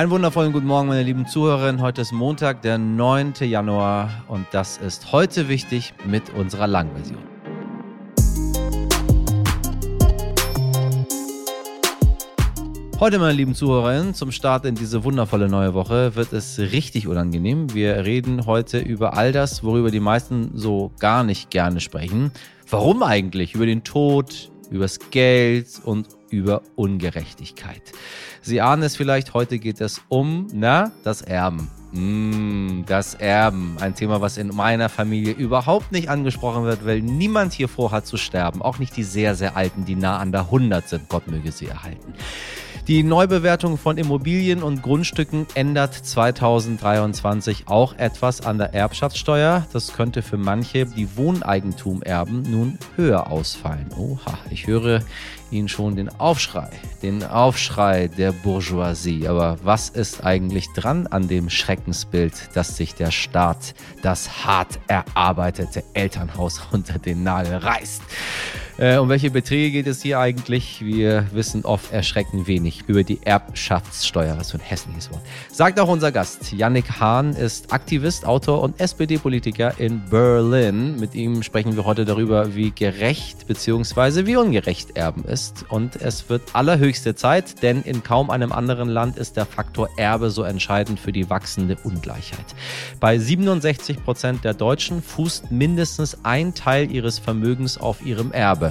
Einen 0.00 0.10
wundervollen 0.10 0.54
guten 0.54 0.66
Morgen, 0.66 0.88
meine 0.88 1.02
lieben 1.02 1.26
Zuhörerinnen. 1.26 1.82
Heute 1.82 2.00
ist 2.00 2.10
Montag, 2.10 2.62
der 2.62 2.78
9. 2.78 3.34
Januar 3.40 4.24
und 4.28 4.46
das 4.50 4.78
ist 4.78 5.12
heute 5.12 5.50
wichtig 5.50 5.92
mit 6.06 6.30
unserer 6.30 6.66
Langversion. 6.66 7.18
Heute, 12.98 13.18
meine 13.18 13.34
lieben 13.34 13.54
Zuhörerinnen, 13.54 14.14
zum 14.14 14.32
Start 14.32 14.64
in 14.64 14.74
diese 14.74 15.04
wundervolle 15.04 15.50
neue 15.50 15.74
Woche 15.74 16.16
wird 16.16 16.32
es 16.32 16.58
richtig 16.58 17.06
unangenehm. 17.06 17.74
Wir 17.74 18.02
reden 18.06 18.46
heute 18.46 18.78
über 18.78 19.18
all 19.18 19.32
das, 19.32 19.62
worüber 19.62 19.90
die 19.90 20.00
meisten 20.00 20.52
so 20.54 20.92
gar 20.98 21.24
nicht 21.24 21.50
gerne 21.50 21.80
sprechen. 21.80 22.30
Warum 22.70 23.02
eigentlich? 23.02 23.54
Über 23.54 23.66
den 23.66 23.84
Tod, 23.84 24.50
übers 24.70 24.98
Geld 25.10 25.68
und 25.84 26.08
über 26.30 26.62
Ungerechtigkeit. 26.76 27.82
Sie 28.42 28.60
ahnen 28.60 28.82
es 28.82 28.96
vielleicht, 28.96 29.34
heute 29.34 29.58
geht 29.58 29.80
es 29.80 30.00
um, 30.08 30.46
na, 30.52 30.92
das 31.04 31.22
Erben. 31.22 31.70
Mm, 31.92 32.84
das 32.86 33.14
Erben, 33.14 33.76
ein 33.80 33.94
Thema, 33.94 34.20
was 34.20 34.36
in 34.36 34.48
meiner 34.48 34.88
Familie 34.88 35.32
überhaupt 35.32 35.90
nicht 35.90 36.08
angesprochen 36.08 36.64
wird, 36.64 36.86
weil 36.86 37.02
niemand 37.02 37.52
hier 37.52 37.68
vorhat 37.68 38.06
zu 38.06 38.16
sterben. 38.16 38.62
Auch 38.62 38.78
nicht 38.78 38.96
die 38.96 39.02
sehr, 39.02 39.34
sehr 39.34 39.56
Alten, 39.56 39.84
die 39.84 39.96
nah 39.96 40.18
an 40.18 40.30
der 40.30 40.42
100 40.42 40.88
sind. 40.88 41.08
Gott 41.08 41.26
möge 41.26 41.50
sie 41.50 41.66
erhalten. 41.66 42.14
Die 42.90 43.04
Neubewertung 43.04 43.78
von 43.78 43.98
Immobilien 43.98 44.64
und 44.64 44.82
Grundstücken 44.82 45.46
ändert 45.54 45.94
2023 45.94 47.68
auch 47.68 47.96
etwas 47.96 48.40
an 48.40 48.58
der 48.58 48.74
Erbschaftssteuer. 48.74 49.64
Das 49.72 49.92
könnte 49.92 50.22
für 50.22 50.36
manche, 50.36 50.86
die 50.86 51.16
Wohneigentum 51.16 52.02
erben, 52.02 52.42
nun 52.42 52.80
höher 52.96 53.30
ausfallen. 53.30 53.86
Oha, 53.96 54.36
ich 54.50 54.66
höre 54.66 55.04
Ihnen 55.52 55.68
schon 55.68 55.94
den 55.94 56.08
Aufschrei, 56.08 56.68
den 57.00 57.22
Aufschrei 57.22 58.08
der 58.08 58.32
Bourgeoisie. 58.32 59.28
Aber 59.28 59.58
was 59.62 59.88
ist 59.90 60.24
eigentlich 60.24 60.66
dran 60.74 61.06
an 61.06 61.28
dem 61.28 61.48
Schreckensbild, 61.48 62.50
dass 62.54 62.76
sich 62.76 62.96
der 62.96 63.12
Staat 63.12 63.74
das 64.02 64.44
hart 64.44 64.80
erarbeitete 64.88 65.84
Elternhaus 65.94 66.60
unter 66.72 66.98
den 66.98 67.22
Nagel 67.22 67.58
reißt? 67.58 68.02
Äh, 68.80 68.96
um 68.96 69.10
welche 69.10 69.30
Beträge 69.30 69.72
geht 69.72 69.86
es 69.86 70.00
hier 70.00 70.18
eigentlich? 70.18 70.82
Wir 70.82 71.26
wissen 71.34 71.66
oft 71.66 71.92
erschreckend 71.92 72.46
wenig 72.46 72.84
über 72.86 73.04
die 73.04 73.18
Erbschaftssteuer. 73.22 74.38
Was 74.38 74.52
für 74.52 74.56
ein 74.56 74.62
hässliches 74.62 75.10
Wort. 75.10 75.20
Sagt 75.52 75.78
auch 75.78 75.88
unser 75.88 76.10
Gast. 76.12 76.50
Yannick 76.50 76.98
Hahn 76.98 77.34
ist 77.34 77.74
Aktivist, 77.74 78.24
Autor 78.24 78.62
und 78.62 78.80
SPD-Politiker 78.80 79.74
in 79.78 80.00
Berlin. 80.08 80.96
Mit 80.98 81.14
ihm 81.14 81.42
sprechen 81.42 81.76
wir 81.76 81.84
heute 81.84 82.06
darüber, 82.06 82.54
wie 82.54 82.70
gerecht 82.70 83.46
bzw. 83.46 84.24
wie 84.24 84.36
ungerecht 84.36 84.96
Erben 84.96 85.24
ist. 85.24 85.66
Und 85.68 85.96
es 85.96 86.30
wird 86.30 86.40
allerhöchste 86.54 87.14
Zeit, 87.14 87.62
denn 87.62 87.82
in 87.82 88.02
kaum 88.02 88.30
einem 88.30 88.50
anderen 88.50 88.88
Land 88.88 89.18
ist 89.18 89.36
der 89.36 89.44
Faktor 89.44 89.90
Erbe 89.98 90.30
so 90.30 90.42
entscheidend 90.42 90.98
für 90.98 91.12
die 91.12 91.28
wachsende 91.28 91.76
Ungleichheit. 91.84 92.46
Bei 92.98 93.18
67 93.18 94.02
Prozent 94.02 94.42
der 94.42 94.54
Deutschen 94.54 95.02
fußt 95.02 95.50
mindestens 95.50 96.16
ein 96.22 96.54
Teil 96.54 96.90
ihres 96.90 97.18
Vermögens 97.18 97.76
auf 97.76 98.06
ihrem 98.06 98.32
Erbe. 98.32 98.69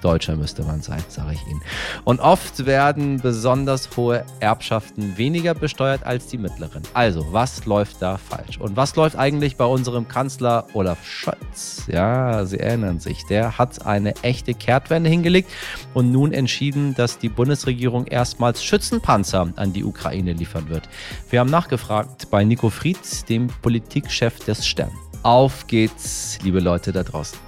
Deutscher 0.00 0.36
müsste 0.36 0.62
man 0.62 0.80
sein, 0.80 1.02
sage 1.08 1.32
ich 1.32 1.46
Ihnen. 1.46 1.60
Und 2.04 2.20
oft 2.20 2.66
werden 2.66 3.20
besonders 3.20 3.96
hohe 3.96 4.24
Erbschaften 4.40 5.16
weniger 5.16 5.54
besteuert 5.54 6.04
als 6.04 6.26
die 6.28 6.38
mittleren. 6.38 6.82
Also, 6.94 7.26
was 7.32 7.64
läuft 7.66 8.00
da 8.00 8.16
falsch? 8.16 8.58
Und 8.58 8.76
was 8.76 8.96
läuft 8.96 9.16
eigentlich 9.16 9.56
bei 9.56 9.64
unserem 9.64 10.06
Kanzler 10.08 10.66
Olaf 10.74 11.04
Scholz? 11.04 11.84
Ja, 11.88 12.44
Sie 12.44 12.60
erinnern 12.60 13.00
sich, 13.00 13.24
der 13.26 13.58
hat 13.58 13.86
eine 13.86 14.14
echte 14.22 14.54
Kehrtwende 14.54 15.10
hingelegt 15.10 15.50
und 15.94 16.12
nun 16.12 16.32
entschieden, 16.32 16.94
dass 16.94 17.18
die 17.18 17.28
Bundesregierung 17.28 18.06
erstmals 18.06 18.62
Schützenpanzer 18.62 19.52
an 19.56 19.72
die 19.72 19.84
Ukraine 19.84 20.32
liefern 20.32 20.68
wird. 20.68 20.88
Wir 21.30 21.40
haben 21.40 21.50
nachgefragt 21.50 22.30
bei 22.30 22.44
Nico 22.44 22.70
Fried, 22.70 23.28
dem 23.28 23.48
Politikchef 23.62 24.38
des 24.44 24.66
Stern. 24.66 24.92
Auf 25.22 25.66
geht's, 25.66 26.38
liebe 26.42 26.60
Leute 26.60 26.92
da 26.92 27.02
draußen. 27.02 27.47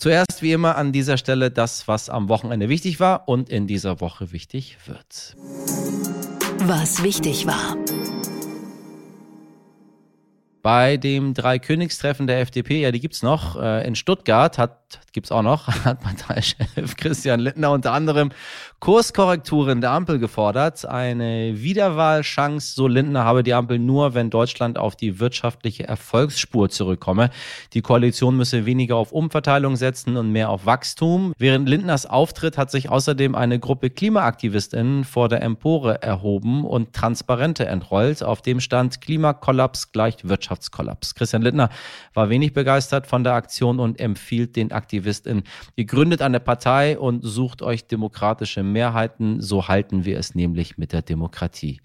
Zuerst 0.00 0.42
wie 0.42 0.52
immer 0.52 0.76
an 0.76 0.92
dieser 0.92 1.16
Stelle 1.16 1.50
das, 1.50 1.88
was 1.88 2.08
am 2.08 2.28
Wochenende 2.28 2.68
wichtig 2.68 3.00
war 3.00 3.28
und 3.28 3.50
in 3.50 3.66
dieser 3.66 4.00
Woche 4.00 4.30
wichtig 4.30 4.78
wird. 4.86 5.34
Was 6.60 7.02
wichtig 7.02 7.48
war. 7.48 7.76
Bei 10.62 10.96
dem 10.98 11.34
Dreikönigstreffen 11.34 12.28
der 12.28 12.38
FDP, 12.38 12.80
ja, 12.80 12.92
die 12.92 13.00
gibt 13.00 13.14
es 13.14 13.24
noch, 13.24 13.60
äh, 13.60 13.84
in 13.88 13.96
Stuttgart 13.96 14.56
hat, 14.56 14.87
gibt 15.12 15.26
es 15.26 15.32
auch 15.32 15.42
noch, 15.42 15.68
hat 15.84 16.00
Parteichef 16.00 16.96
Christian 16.96 17.40
Lindner 17.40 17.70
unter 17.72 17.92
anderem 17.92 18.30
Kurskorrekturen 18.80 19.80
der 19.80 19.90
Ampel 19.90 20.18
gefordert. 20.18 20.86
Eine 20.86 21.60
Wiederwahlchance, 21.60 22.74
so 22.74 22.86
Lindner, 22.86 23.24
habe 23.24 23.42
die 23.42 23.54
Ampel 23.54 23.78
nur, 23.78 24.14
wenn 24.14 24.30
Deutschland 24.30 24.78
auf 24.78 24.96
die 24.96 25.20
wirtschaftliche 25.20 25.86
Erfolgsspur 25.86 26.68
zurückkomme. 26.68 27.30
Die 27.72 27.82
Koalition 27.82 28.36
müsse 28.36 28.66
weniger 28.66 28.96
auf 28.96 29.12
Umverteilung 29.12 29.76
setzen 29.76 30.16
und 30.16 30.32
mehr 30.32 30.50
auf 30.50 30.66
Wachstum. 30.66 31.32
Während 31.38 31.68
Lindners 31.68 32.06
Auftritt 32.06 32.56
hat 32.56 32.70
sich 32.70 32.88
außerdem 32.88 33.34
eine 33.34 33.58
Gruppe 33.58 33.90
KlimaaktivistInnen 33.90 35.04
vor 35.04 35.28
der 35.28 35.42
Empore 35.42 36.02
erhoben 36.02 36.64
und 36.64 36.92
Transparente 36.92 37.66
entrollt. 37.66 38.22
Auf 38.22 38.42
dem 38.42 38.60
stand 38.60 39.00
Klimakollaps 39.00 39.92
gleich 39.92 40.16
Wirtschaft. 40.22 40.48
Wirtschaftskollaps. 40.48 41.14
Christian 41.14 41.42
Littner 41.42 41.68
war 42.14 42.30
wenig 42.30 42.52
begeistert 42.52 43.06
von 43.06 43.24
der 43.24 43.34
Aktion 43.34 43.78
und 43.80 44.00
empfiehlt 44.00 44.56
den 44.56 44.72
AktivistInnen, 44.78 45.44
ihr 45.76 45.84
gründet 45.84 46.22
eine 46.22 46.40
Partei 46.40 46.98
und 46.98 47.22
sucht 47.22 47.60
euch 47.60 47.86
demokratische 47.86 48.62
Mehrheiten, 48.62 49.42
so 49.42 49.68
halten 49.68 50.04
wir 50.04 50.18
es 50.18 50.34
nämlich 50.34 50.78
mit 50.78 50.92
der 50.92 51.02
Demokratie. 51.02 51.80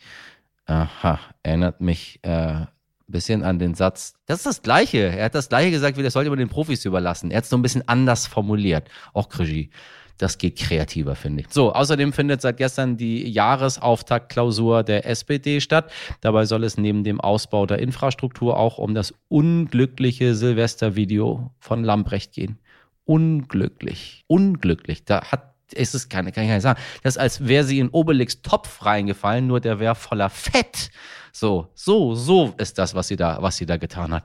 Aha, 0.65 1.19
erinnert 1.43 1.81
mich 1.81 2.19
äh, 2.23 2.65
bisschen 3.07 3.43
an 3.43 3.59
den 3.59 3.75
Satz. 3.75 4.15
Das 4.25 4.39
ist 4.39 4.45
das 4.45 4.61
Gleiche. 4.61 4.97
Er 4.97 5.25
hat 5.25 5.35
das 5.35 5.49
Gleiche 5.49 5.71
gesagt, 5.71 5.97
wie 5.97 6.03
das 6.03 6.13
sollte 6.13 6.29
man 6.29 6.39
den 6.39 6.49
Profis 6.49 6.83
überlassen. 6.83 7.31
Er 7.31 7.37
hat 7.37 7.45
es 7.45 7.51
nur 7.51 7.59
ein 7.59 7.61
bisschen 7.61 7.87
anders 7.87 8.27
formuliert. 8.27 8.89
Auch 9.13 9.27
Regie. 9.39 9.69
Das 10.17 10.37
geht 10.37 10.57
kreativer, 10.57 11.15
finde 11.15 11.41
ich. 11.41 11.47
So, 11.49 11.73
außerdem 11.73 12.13
findet 12.13 12.41
seit 12.41 12.57
gestern 12.57 12.97
die 12.97 13.27
Jahresauftaktklausur 13.29 14.83
der 14.83 15.07
SPD 15.07 15.59
statt. 15.59 15.91
Dabei 16.21 16.45
soll 16.45 16.63
es 16.63 16.77
neben 16.77 17.03
dem 17.03 17.19
Ausbau 17.19 17.65
der 17.65 17.79
Infrastruktur 17.79 18.57
auch 18.57 18.77
um 18.77 18.93
das 18.93 19.13
unglückliche 19.27 20.35
Silvestervideo 20.35 21.51
von 21.59 21.83
Lambrecht 21.83 22.33
gehen. 22.33 22.59
Unglücklich. 23.05 24.23
Unglücklich. 24.27 25.05
Da 25.05 25.31
hat 25.31 25.53
ist 25.73 25.95
es 25.95 26.09
keine, 26.09 26.31
kann 26.31 26.43
ich 26.43 26.49
gar 26.49 26.55
nicht 26.55 26.63
sagen. 26.63 26.79
Das 27.01 27.15
ist, 27.15 27.21
als 27.21 27.47
wäre 27.47 27.63
sie 27.63 27.79
in 27.79 27.89
Obelix 27.89 28.41
Topf 28.41 28.85
reingefallen, 28.85 29.47
nur 29.47 29.59
der 29.59 29.79
wäre 29.79 29.95
voller 29.95 30.29
Fett. 30.29 30.91
So, 31.31 31.69
so, 31.73 32.13
so 32.13 32.53
ist 32.57 32.77
das, 32.77 32.93
was 32.93 33.07
sie 33.07 33.15
da, 33.15 33.41
was 33.41 33.57
sie 33.57 33.65
da 33.65 33.77
getan 33.77 34.13
hat. 34.13 34.23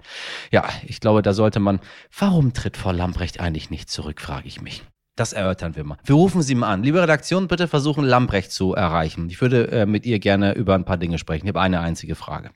Ja, 0.50 0.68
ich 0.86 1.00
glaube, 1.00 1.22
da 1.22 1.32
sollte 1.32 1.58
man, 1.58 1.80
warum 2.18 2.52
tritt 2.52 2.76
Frau 2.76 2.92
Lambrecht 2.92 3.40
eigentlich 3.40 3.70
nicht 3.70 3.90
zurück, 3.90 4.20
frage 4.20 4.46
ich 4.46 4.60
mich. 4.60 4.82
Das 5.16 5.32
erörtern 5.32 5.74
wir 5.74 5.84
mal. 5.84 5.98
Wir 6.04 6.14
rufen 6.14 6.42
Sie 6.42 6.54
mal 6.54 6.72
an. 6.72 6.84
Liebe 6.84 7.02
Redaktion, 7.02 7.48
bitte 7.48 7.66
versuchen, 7.66 8.04
Lambrecht 8.04 8.52
zu 8.52 8.74
erreichen. 8.74 9.30
Ich 9.30 9.40
würde 9.40 9.68
äh, 9.72 9.86
mit 9.86 10.06
ihr 10.06 10.20
gerne 10.20 10.52
über 10.52 10.74
ein 10.74 10.84
paar 10.84 10.96
Dinge 10.96 11.18
sprechen. 11.18 11.46
Ich 11.46 11.48
habe 11.48 11.60
eine 11.60 11.80
einzige 11.80 12.14
Frage. 12.14 12.50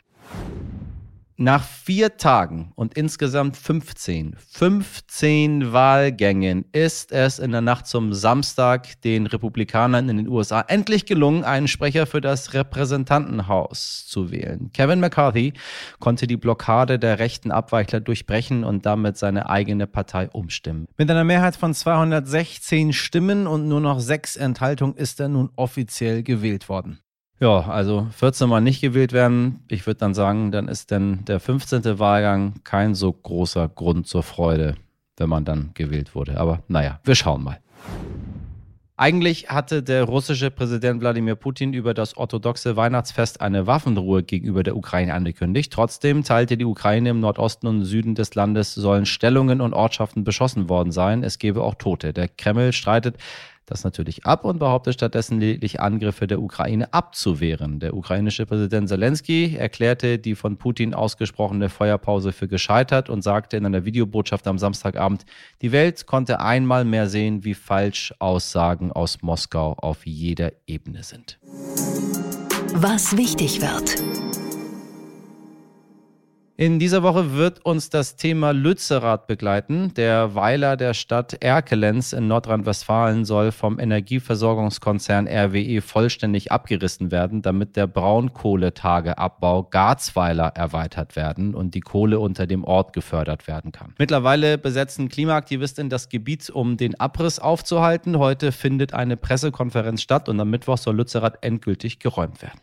Nach 1.38 1.64
vier 1.64 2.18
Tagen 2.18 2.72
und 2.74 2.94
insgesamt 2.94 3.56
15, 3.56 4.36
15 4.36 5.72
Wahlgängen 5.72 6.66
ist 6.72 7.10
es 7.10 7.38
in 7.38 7.52
der 7.52 7.62
Nacht 7.62 7.86
zum 7.86 8.12
Samstag 8.12 9.00
den 9.00 9.26
Republikanern 9.26 10.10
in 10.10 10.18
den 10.18 10.28
USA 10.28 10.60
endlich 10.60 11.06
gelungen, 11.06 11.42
einen 11.42 11.68
Sprecher 11.68 12.04
für 12.04 12.20
das 12.20 12.52
Repräsentantenhaus 12.52 14.04
zu 14.06 14.30
wählen. 14.30 14.70
Kevin 14.74 15.00
McCarthy 15.00 15.54
konnte 16.00 16.26
die 16.26 16.36
Blockade 16.36 16.98
der 16.98 17.18
rechten 17.18 17.50
Abweichler 17.50 18.00
durchbrechen 18.00 18.62
und 18.62 18.84
damit 18.84 19.16
seine 19.16 19.48
eigene 19.48 19.86
Partei 19.86 20.28
umstimmen. 20.28 20.86
Mit 20.98 21.10
einer 21.10 21.24
Mehrheit 21.24 21.56
von 21.56 21.72
216 21.72 22.92
Stimmen 22.92 23.46
und 23.46 23.68
nur 23.68 23.80
noch 23.80 24.00
sechs 24.00 24.36
Enthaltungen 24.36 24.96
ist 24.96 25.18
er 25.18 25.28
nun 25.28 25.50
offiziell 25.56 26.22
gewählt 26.22 26.68
worden. 26.68 27.00
Ja, 27.42 27.62
also 27.62 28.06
14 28.12 28.48
Mal 28.48 28.60
nicht 28.60 28.80
gewählt 28.80 29.12
werden. 29.12 29.64
Ich 29.66 29.84
würde 29.84 29.98
dann 29.98 30.14
sagen, 30.14 30.52
dann 30.52 30.68
ist 30.68 30.92
denn 30.92 31.24
der 31.24 31.40
15. 31.40 31.98
Wahlgang 31.98 32.62
kein 32.62 32.94
so 32.94 33.12
großer 33.12 33.68
Grund 33.68 34.06
zur 34.06 34.22
Freude, 34.22 34.76
wenn 35.16 35.28
man 35.28 35.44
dann 35.44 35.72
gewählt 35.74 36.14
wurde. 36.14 36.38
Aber 36.38 36.62
naja, 36.68 37.00
wir 37.02 37.16
schauen 37.16 37.42
mal. 37.42 37.58
Eigentlich 38.96 39.48
hatte 39.48 39.82
der 39.82 40.04
russische 40.04 40.52
Präsident 40.52 41.00
Wladimir 41.00 41.34
Putin 41.34 41.72
über 41.72 41.94
das 41.94 42.16
orthodoxe 42.16 42.76
Weihnachtsfest 42.76 43.40
eine 43.40 43.66
Waffenruhe 43.66 44.22
gegenüber 44.22 44.62
der 44.62 44.76
Ukraine 44.76 45.12
angekündigt. 45.12 45.72
Trotzdem 45.72 46.22
teilte 46.22 46.56
die 46.56 46.64
Ukraine 46.64 47.10
im 47.10 47.18
Nordosten 47.18 47.66
und 47.66 47.84
Süden 47.84 48.14
des 48.14 48.36
Landes 48.36 48.72
sollen 48.72 49.04
Stellungen 49.04 49.60
und 49.60 49.74
Ortschaften 49.74 50.22
beschossen 50.22 50.68
worden 50.68 50.92
sein. 50.92 51.24
Es 51.24 51.40
gebe 51.40 51.64
auch 51.64 51.74
Tote. 51.74 52.12
Der 52.12 52.28
Kreml 52.28 52.72
streitet 52.72 53.16
das 53.66 53.84
natürlich 53.84 54.26
ab 54.26 54.44
und 54.44 54.58
behauptet 54.58 54.94
stattdessen 54.94 55.40
lediglich 55.40 55.80
Angriffe 55.80 56.26
der 56.26 56.40
Ukraine 56.40 56.92
abzuwehren. 56.92 57.80
Der 57.80 57.94
ukrainische 57.94 58.46
Präsident 58.46 58.88
Zelensky 58.88 59.56
erklärte 59.56 60.18
die 60.18 60.34
von 60.34 60.56
Putin 60.56 60.94
ausgesprochene 60.94 61.68
Feuerpause 61.68 62.32
für 62.32 62.48
gescheitert 62.48 63.08
und 63.08 63.22
sagte 63.22 63.56
in 63.56 63.66
einer 63.66 63.84
Videobotschaft 63.84 64.46
am 64.46 64.58
Samstagabend, 64.58 65.24
die 65.62 65.72
Welt 65.72 66.06
konnte 66.06 66.40
einmal 66.40 66.84
mehr 66.84 67.08
sehen, 67.08 67.44
wie 67.44 67.54
falsch 67.54 68.12
Aussagen 68.18 68.92
aus 68.92 69.22
Moskau 69.22 69.74
auf 69.74 70.06
jeder 70.06 70.52
Ebene 70.66 71.02
sind. 71.02 71.38
Was 72.74 73.16
wichtig 73.16 73.60
wird. 73.60 74.41
In 76.58 76.78
dieser 76.78 77.02
Woche 77.02 77.32
wird 77.34 77.64
uns 77.64 77.88
das 77.88 78.16
Thema 78.16 78.52
Lützerath 78.52 79.26
begleiten. 79.26 79.94
Der 79.94 80.34
Weiler 80.34 80.76
der 80.76 80.92
Stadt 80.92 81.42
Erkelenz 81.42 82.12
in 82.12 82.28
Nordrhein-Westfalen 82.28 83.24
soll 83.24 83.52
vom 83.52 83.78
Energieversorgungskonzern 83.78 85.26
RWE 85.26 85.80
vollständig 85.80 86.52
abgerissen 86.52 87.10
werden, 87.10 87.40
damit 87.40 87.76
der 87.76 87.86
Braunkohletageabbau 87.86 89.62
Garzweiler 89.62 90.48
erweitert 90.48 91.16
werden 91.16 91.54
und 91.54 91.74
die 91.74 91.80
Kohle 91.80 92.20
unter 92.20 92.46
dem 92.46 92.64
Ort 92.64 92.92
gefördert 92.92 93.48
werden 93.48 93.72
kann. 93.72 93.94
Mittlerweile 93.98 94.58
besetzen 94.58 95.08
Klimaaktivistinnen 95.08 95.88
das 95.88 96.10
Gebiet, 96.10 96.50
um 96.50 96.76
den 96.76 97.00
Abriss 97.00 97.38
aufzuhalten. 97.38 98.18
Heute 98.18 98.52
findet 98.52 98.92
eine 98.92 99.16
Pressekonferenz 99.16 100.02
statt 100.02 100.28
und 100.28 100.38
am 100.38 100.50
Mittwoch 100.50 100.76
soll 100.76 100.96
Lützerath 100.96 101.38
endgültig 101.40 101.98
geräumt 101.98 102.42
werden. 102.42 102.60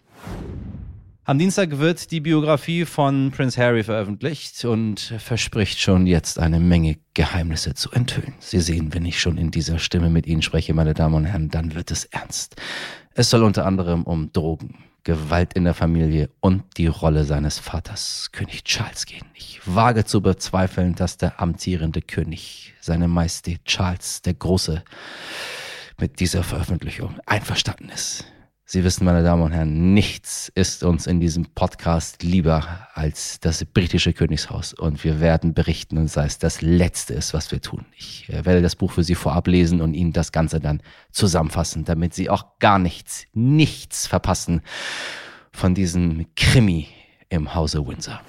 Am 1.29 1.37
Dienstag 1.37 1.77
wird 1.77 2.09
die 2.09 2.21
Biografie 2.21 2.85
von 2.85 3.29
Prince 3.29 3.61
Harry 3.61 3.83
veröffentlicht 3.83 4.65
und 4.65 4.99
verspricht 4.99 5.79
schon 5.79 6.07
jetzt 6.07 6.39
eine 6.39 6.59
Menge 6.59 6.97
Geheimnisse 7.13 7.75
zu 7.75 7.91
enthüllen. 7.91 8.33
Sie 8.39 8.59
sehen, 8.59 8.95
wenn 8.95 9.05
ich 9.05 9.21
schon 9.21 9.37
in 9.37 9.51
dieser 9.51 9.77
Stimme 9.77 10.09
mit 10.09 10.25
Ihnen 10.25 10.41
spreche, 10.41 10.73
meine 10.73 10.95
Damen 10.95 11.13
und 11.13 11.25
Herren, 11.25 11.49
dann 11.49 11.75
wird 11.75 11.91
es 11.91 12.05
ernst. 12.05 12.55
Es 13.13 13.29
soll 13.29 13.43
unter 13.43 13.67
anderem 13.67 14.05
um 14.05 14.33
Drogen, 14.33 14.79
Gewalt 15.03 15.53
in 15.53 15.65
der 15.65 15.75
Familie 15.75 16.31
und 16.39 16.63
die 16.77 16.87
Rolle 16.87 17.25
seines 17.25 17.59
Vaters, 17.59 18.29
König 18.31 18.63
Charles, 18.63 19.05
gehen. 19.05 19.27
Ich 19.35 19.61
wage 19.65 20.05
zu 20.05 20.21
bezweifeln, 20.21 20.95
dass 20.95 21.17
der 21.17 21.39
amtierende 21.39 22.01
König, 22.01 22.73
seine 22.81 23.07
Majestät 23.07 23.65
Charles 23.65 24.23
der 24.23 24.33
Große, 24.33 24.83
mit 25.99 26.21
dieser 26.21 26.41
Veröffentlichung 26.41 27.19
einverstanden 27.27 27.89
ist. 27.89 28.25
Sie 28.71 28.83
wissen, 28.83 29.03
meine 29.03 29.23
Damen 29.23 29.41
und 29.41 29.51
Herren, 29.51 29.95
nichts 29.95 30.51
ist 30.53 30.83
uns 30.83 31.07
in 31.07 31.19
diesem 31.19 31.47
Podcast 31.55 32.21
lieber 32.21 32.87
als 32.93 33.39
das 33.39 33.65
britische 33.65 34.13
Königshaus. 34.13 34.75
Und 34.75 35.03
wir 35.03 35.19
werden 35.19 35.55
berichten 35.55 35.97
und 35.97 36.07
sei 36.07 36.27
es 36.27 36.37
das 36.37 36.61
Letzte 36.61 37.15
ist, 37.15 37.33
was 37.33 37.51
wir 37.51 37.63
tun. 37.63 37.87
Ich 37.97 38.29
äh, 38.29 38.45
werde 38.45 38.61
das 38.61 38.75
Buch 38.75 38.91
für 38.91 39.03
Sie 39.03 39.15
vorab 39.15 39.47
lesen 39.47 39.81
und 39.81 39.95
Ihnen 39.95 40.13
das 40.13 40.31
Ganze 40.31 40.59
dann 40.59 40.83
zusammenfassen, 41.11 41.83
damit 41.83 42.13
Sie 42.13 42.29
auch 42.29 42.59
gar 42.59 42.77
nichts, 42.77 43.25
nichts 43.33 44.05
verpassen 44.05 44.61
von 45.51 45.73
diesem 45.73 46.27
Krimi 46.35 46.89
im 47.29 47.55
Hause 47.55 47.87
Windsor. 47.87 48.21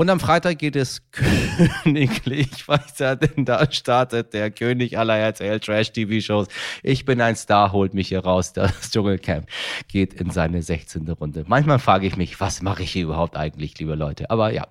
Und 0.00 0.08
am 0.08 0.18
Freitag 0.18 0.58
geht 0.58 0.76
es 0.76 1.02
königlich 1.12 2.66
weiter, 2.66 3.16
denn 3.16 3.44
da 3.44 3.70
startet 3.70 4.32
der 4.32 4.50
König 4.50 4.96
aller 4.96 5.18
RTL 5.18 5.60
Trash-TV-Shows. 5.60 6.46
Ich 6.82 7.04
bin 7.04 7.20
ein 7.20 7.36
Star, 7.36 7.72
holt 7.72 7.92
mich 7.92 8.08
hier 8.08 8.20
raus. 8.20 8.54
Das 8.54 8.90
Dschungelcamp 8.90 9.46
geht 9.88 10.14
in 10.14 10.30
seine 10.30 10.62
16. 10.62 11.06
Runde. 11.10 11.44
Manchmal 11.46 11.78
frage 11.78 12.06
ich 12.06 12.16
mich, 12.16 12.40
was 12.40 12.62
mache 12.62 12.82
ich 12.82 12.92
hier 12.92 13.04
überhaupt 13.04 13.36
eigentlich, 13.36 13.78
liebe 13.78 13.94
Leute? 13.94 14.30
Aber 14.30 14.54
ja, 14.54 14.68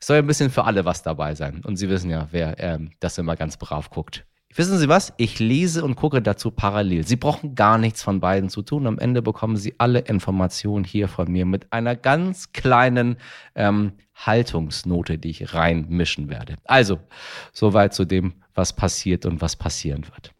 es 0.00 0.06
soll 0.06 0.18
ein 0.18 0.28
bisschen 0.28 0.48
für 0.48 0.62
alle 0.62 0.84
was 0.84 1.02
dabei 1.02 1.34
sein. 1.34 1.60
Und 1.64 1.74
Sie 1.74 1.88
wissen 1.88 2.08
ja, 2.08 2.28
wer 2.30 2.60
ähm, 2.60 2.92
das 3.00 3.18
immer 3.18 3.34
ganz 3.34 3.56
brav 3.56 3.90
guckt. 3.90 4.26
Wissen 4.54 4.78
Sie 4.78 4.88
was? 4.88 5.12
Ich 5.18 5.40
lese 5.40 5.84
und 5.84 5.96
gucke 5.96 6.22
dazu 6.22 6.50
parallel. 6.50 7.06
Sie 7.06 7.16
brauchen 7.16 7.54
gar 7.54 7.78
nichts 7.78 8.02
von 8.02 8.20
beiden 8.20 8.48
zu 8.48 8.62
tun. 8.62 8.86
Am 8.86 8.98
Ende 8.98 9.22
bekommen 9.22 9.56
Sie 9.56 9.74
alle 9.78 9.98
Informationen 9.98 10.84
hier 10.84 11.08
von 11.08 11.30
mir 11.30 11.46
mit 11.46 11.72
einer 11.72 11.96
ganz 11.96 12.52
kleinen 12.52 13.18
ähm, 13.54 13.92
Haltungsnote, 14.26 15.18
die 15.18 15.30
ich 15.30 15.54
reinmischen 15.54 16.28
werde. 16.28 16.56
Also, 16.64 16.98
soweit 17.52 17.94
zu 17.94 18.04
dem, 18.04 18.34
was 18.54 18.72
passiert 18.72 19.26
und 19.26 19.40
was 19.40 19.56
passieren 19.56 20.04
wird. 20.06 20.32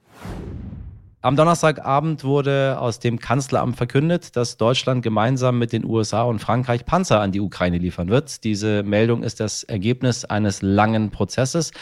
Am 1.20 1.34
Donnerstagabend 1.34 2.22
wurde 2.22 2.78
aus 2.78 3.00
dem 3.00 3.18
Kanzleramt 3.18 3.76
verkündet, 3.76 4.36
dass 4.36 4.56
Deutschland 4.56 5.02
gemeinsam 5.02 5.58
mit 5.58 5.72
den 5.72 5.84
USA 5.84 6.22
und 6.22 6.38
Frankreich 6.38 6.84
Panzer 6.84 7.20
an 7.20 7.32
die 7.32 7.40
Ukraine 7.40 7.78
liefern 7.78 8.08
wird. 8.08 8.44
Diese 8.44 8.84
Meldung 8.84 9.24
ist 9.24 9.40
das 9.40 9.64
Ergebnis 9.64 10.24
eines 10.24 10.62
langen 10.62 11.10
Prozesses. 11.10 11.72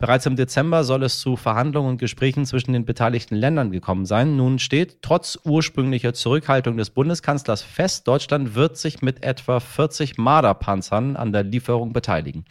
Bereits 0.00 0.26
im 0.26 0.36
Dezember 0.36 0.84
soll 0.84 1.02
es 1.02 1.18
zu 1.18 1.34
Verhandlungen 1.34 1.90
und 1.90 1.98
Gesprächen 1.98 2.46
zwischen 2.46 2.72
den 2.72 2.84
beteiligten 2.84 3.34
Ländern 3.34 3.72
gekommen 3.72 4.06
sein. 4.06 4.36
Nun 4.36 4.60
steht 4.60 5.02
trotz 5.02 5.36
ursprünglicher 5.44 6.14
Zurückhaltung 6.14 6.76
des 6.76 6.90
Bundeskanzlers 6.90 7.62
fest, 7.62 8.06
Deutschland 8.06 8.54
wird 8.54 8.76
sich 8.76 9.02
mit 9.02 9.24
etwa 9.24 9.58
40 9.58 10.16
Marder-Panzern 10.16 11.16
an 11.16 11.32
der 11.32 11.42
Lieferung 11.42 11.92
beteiligen. 11.92 12.44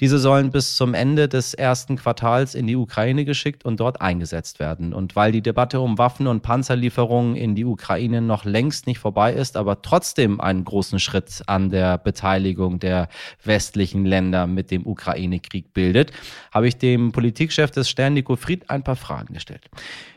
Diese 0.00 0.18
sollen 0.18 0.50
bis 0.50 0.76
zum 0.76 0.94
Ende 0.94 1.28
des 1.28 1.52
ersten 1.52 1.96
Quartals 1.96 2.54
in 2.54 2.66
die 2.66 2.76
Ukraine 2.76 3.26
geschickt 3.26 3.66
und 3.66 3.80
dort 3.80 4.00
eingesetzt 4.00 4.58
werden. 4.58 4.94
Und 4.94 5.14
weil 5.14 5.30
die 5.30 5.42
Debatte 5.42 5.80
um 5.80 5.98
Waffen- 5.98 6.26
und 6.26 6.40
Panzerlieferungen 6.40 7.36
in 7.36 7.54
die 7.54 7.66
Ukraine 7.66 8.22
noch 8.22 8.46
längst 8.46 8.86
nicht 8.86 8.98
vorbei 8.98 9.34
ist, 9.34 9.58
aber 9.58 9.82
trotzdem 9.82 10.40
einen 10.40 10.64
großen 10.64 10.98
Schritt 10.98 11.42
an 11.48 11.68
der 11.68 11.98
Beteiligung 11.98 12.78
der 12.78 13.08
westlichen 13.44 14.06
Länder 14.06 14.46
mit 14.46 14.70
dem 14.70 14.86
Ukraine-Krieg 14.86 15.74
bildet, 15.74 16.10
habe 16.50 16.66
ich 16.66 16.78
den 16.78 16.93
dem 16.94 17.12
Politikchef 17.12 17.70
des 17.70 17.88
Stern, 17.88 18.14
Nico 18.14 18.36
Fried, 18.36 18.68
ein 18.70 18.82
paar 18.82 18.96
Fragen 18.96 19.34
gestellt. 19.34 19.68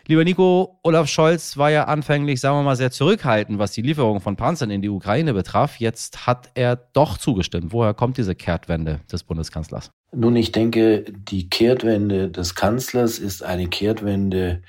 Lieber 0.08 0.24
Nico, 0.24 0.80
Olaf 0.84 1.08
Scholz 1.08 1.58
war 1.58 1.70
ja 1.70 1.86
anfänglich, 1.86 2.40
sagen 2.40 2.58
wir 2.58 2.64
mal, 2.64 2.76
sehr 2.76 2.92
zurückhaltend, 2.92 3.60
was 3.60 3.72
die 3.74 3.82
Lieferung 3.82 4.22
von 4.22 4.36
Panzern 4.36 4.72
in 4.72 4.82
die 4.82 4.90
Ukraine 4.90 5.34
betraf. 5.34 5.78
Jetzt 5.80 6.28
hat 6.28 6.50
er 6.54 6.76
doch 6.76 7.18
zugestimmt. 7.18 7.74
Woher 7.74 7.94
kommt 7.94 8.18
diese 8.18 8.36
Kehrtwende 8.36 9.02
des 9.12 9.24
Bundeskanzlers? 9.24 9.92
Nun, 10.14 10.36
ich 10.36 10.52
denke, 10.52 11.04
die 11.12 11.50
Kehrtwende 11.50 12.30
des 12.30 12.56
Kanzlers 12.56 13.20
ist 13.20 13.44
eine 13.44 13.68
Kehrtwende 13.68 14.62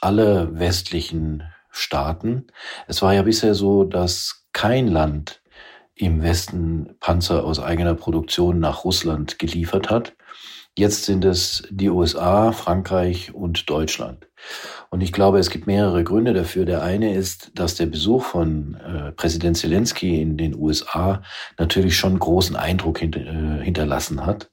aller 0.00 0.58
westlichen 0.58 1.42
Staaten. 1.70 2.46
Es 2.86 3.02
war 3.02 3.12
ja 3.12 3.22
bisher 3.22 3.54
so, 3.54 3.84
dass 3.84 4.46
kein 4.52 4.88
Land 4.88 5.42
im 5.94 6.22
Westen 6.22 6.96
Panzer 7.00 7.44
aus 7.44 7.58
eigener 7.58 7.94
Produktion 7.94 8.60
nach 8.60 8.84
Russland 8.84 9.38
geliefert 9.38 9.90
hat. 9.90 10.14
Jetzt 10.78 11.06
sind 11.06 11.24
es 11.24 11.62
die 11.70 11.88
USA, 11.88 12.52
Frankreich 12.52 13.34
und 13.34 13.70
Deutschland. 13.70 14.28
Und 14.90 15.00
ich 15.00 15.10
glaube, 15.10 15.38
es 15.38 15.48
gibt 15.48 15.66
mehrere 15.66 16.04
Gründe 16.04 16.34
dafür. 16.34 16.66
Der 16.66 16.82
eine 16.82 17.14
ist, 17.14 17.50
dass 17.54 17.76
der 17.76 17.86
Besuch 17.86 18.24
von 18.24 18.74
äh, 18.74 19.12
Präsident 19.12 19.56
Zelensky 19.56 20.20
in 20.20 20.36
den 20.36 20.54
USA 20.54 21.22
natürlich 21.58 21.96
schon 21.96 22.18
großen 22.18 22.56
Eindruck 22.56 22.98
hint 22.98 23.16
äh, 23.16 23.62
hinterlassen 23.62 24.26
hat. 24.26 24.50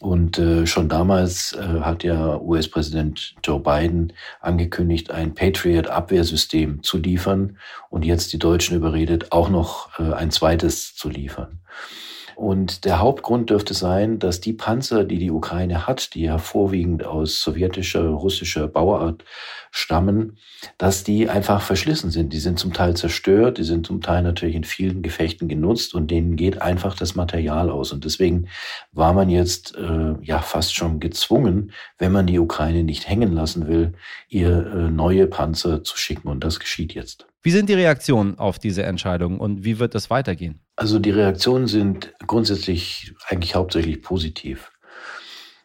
Und 0.00 0.38
äh, 0.38 0.66
schon 0.66 0.88
damals 0.88 1.52
äh, 1.52 1.80
hat 1.80 2.02
ja 2.02 2.40
US-Präsident 2.40 3.36
Joe 3.44 3.60
Biden 3.60 4.14
angekündigt, 4.40 5.10
ein 5.10 5.34
Patriot-Abwehrsystem 5.34 6.82
zu 6.82 6.96
liefern 6.96 7.58
und 7.90 8.04
jetzt 8.04 8.32
die 8.32 8.38
Deutschen 8.38 8.76
überredet, 8.76 9.30
auch 9.30 9.48
noch 9.48 9.96
äh, 10.00 10.14
ein 10.14 10.30
zweites 10.30 10.96
zu 10.96 11.08
liefern. 11.08 11.60
Und 12.42 12.84
der 12.84 12.98
Hauptgrund 12.98 13.50
dürfte 13.50 13.72
sein, 13.72 14.18
dass 14.18 14.40
die 14.40 14.52
Panzer, 14.52 15.04
die 15.04 15.18
die 15.18 15.30
Ukraine 15.30 15.86
hat, 15.86 16.12
die 16.12 16.22
ja 16.22 16.38
vorwiegend 16.38 17.06
aus 17.06 17.40
sowjetischer, 17.40 18.08
russischer 18.08 18.66
Bauart 18.66 19.24
stammen, 19.70 20.38
dass 20.76 21.04
die 21.04 21.28
einfach 21.28 21.62
verschlissen 21.62 22.10
sind. 22.10 22.32
Die 22.32 22.40
sind 22.40 22.58
zum 22.58 22.72
Teil 22.72 22.96
zerstört, 22.96 23.58
die 23.58 23.62
sind 23.62 23.86
zum 23.86 24.00
Teil 24.00 24.24
natürlich 24.24 24.56
in 24.56 24.64
vielen 24.64 25.02
Gefechten 25.02 25.46
genutzt 25.46 25.94
und 25.94 26.10
denen 26.10 26.34
geht 26.34 26.60
einfach 26.60 26.96
das 26.96 27.14
Material 27.14 27.70
aus. 27.70 27.92
Und 27.92 28.04
deswegen 28.04 28.48
war 28.90 29.12
man 29.12 29.30
jetzt 29.30 29.76
äh, 29.76 30.14
ja 30.20 30.40
fast 30.40 30.74
schon 30.74 30.98
gezwungen, 30.98 31.70
wenn 31.98 32.10
man 32.10 32.26
die 32.26 32.40
Ukraine 32.40 32.82
nicht 32.82 33.08
hängen 33.08 33.32
lassen 33.32 33.68
will, 33.68 33.92
ihr 34.28 34.66
äh, 34.66 34.90
neue 34.90 35.28
Panzer 35.28 35.84
zu 35.84 35.96
schicken. 35.96 36.26
Und 36.26 36.42
das 36.42 36.58
geschieht 36.58 36.92
jetzt. 36.92 37.24
Wie 37.42 37.50
sind 37.50 37.68
die 37.68 37.74
Reaktionen 37.74 38.38
auf 38.38 38.60
diese 38.60 38.84
Entscheidung 38.84 39.40
und 39.40 39.64
wie 39.64 39.80
wird 39.80 39.96
es 39.96 40.10
weitergehen? 40.10 40.60
Also 40.76 41.00
die 41.00 41.10
Reaktionen 41.10 41.66
sind 41.66 42.12
grundsätzlich 42.26 43.14
eigentlich 43.28 43.56
hauptsächlich 43.56 44.00
positiv. 44.00 44.70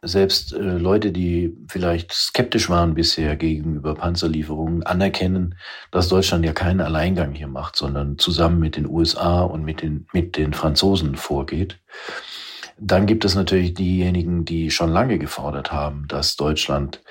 Selbst 0.02 0.54
äh, 0.54 0.58
Leute, 0.58 1.12
die 1.12 1.56
vielleicht 1.68 2.14
skeptisch 2.14 2.70
waren 2.70 2.94
bisher 2.94 3.36
gegenüber 3.36 3.96
Panzerlieferungen, 3.96 4.84
anerkennen, 4.84 5.56
dass 5.92 6.08
Deutschland 6.08 6.46
ja 6.46 6.54
keinen 6.54 6.82
Alleingang 6.82 7.34
hier 7.34 7.48
macht, 7.48 7.76
sondern 7.76 8.18
zusammen 8.18 8.60
mit 8.60 8.76
den 8.76 8.88
USA 8.88 9.42
und 9.42 9.64
mit 9.64 9.82
den, 9.82 10.08
mit 10.14 10.38
den 10.38 10.54
Franzosen 10.54 11.16
vorgeht. 11.16 11.80
Dann 12.80 13.08
gibt 13.08 13.26
es 13.26 13.34
natürlich 13.34 13.74
diejenigen, 13.74 14.46
die 14.46 14.70
schon 14.70 14.92
lange 14.92 15.18
gefordert 15.18 15.72
haben, 15.72 16.08
dass 16.08 16.36
Deutschland 16.36 17.02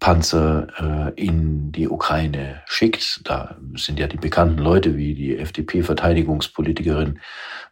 Panzer 0.00 1.12
äh, 1.16 1.22
in 1.22 1.72
die 1.72 1.88
Ukraine 1.88 2.62
schickt. 2.66 3.20
Da 3.24 3.56
sind 3.74 3.98
ja 3.98 4.06
die 4.06 4.16
bekannten 4.16 4.58
Leute 4.58 4.96
wie 4.96 5.14
die 5.14 5.36
FDP-Verteidigungspolitikerin 5.36 7.20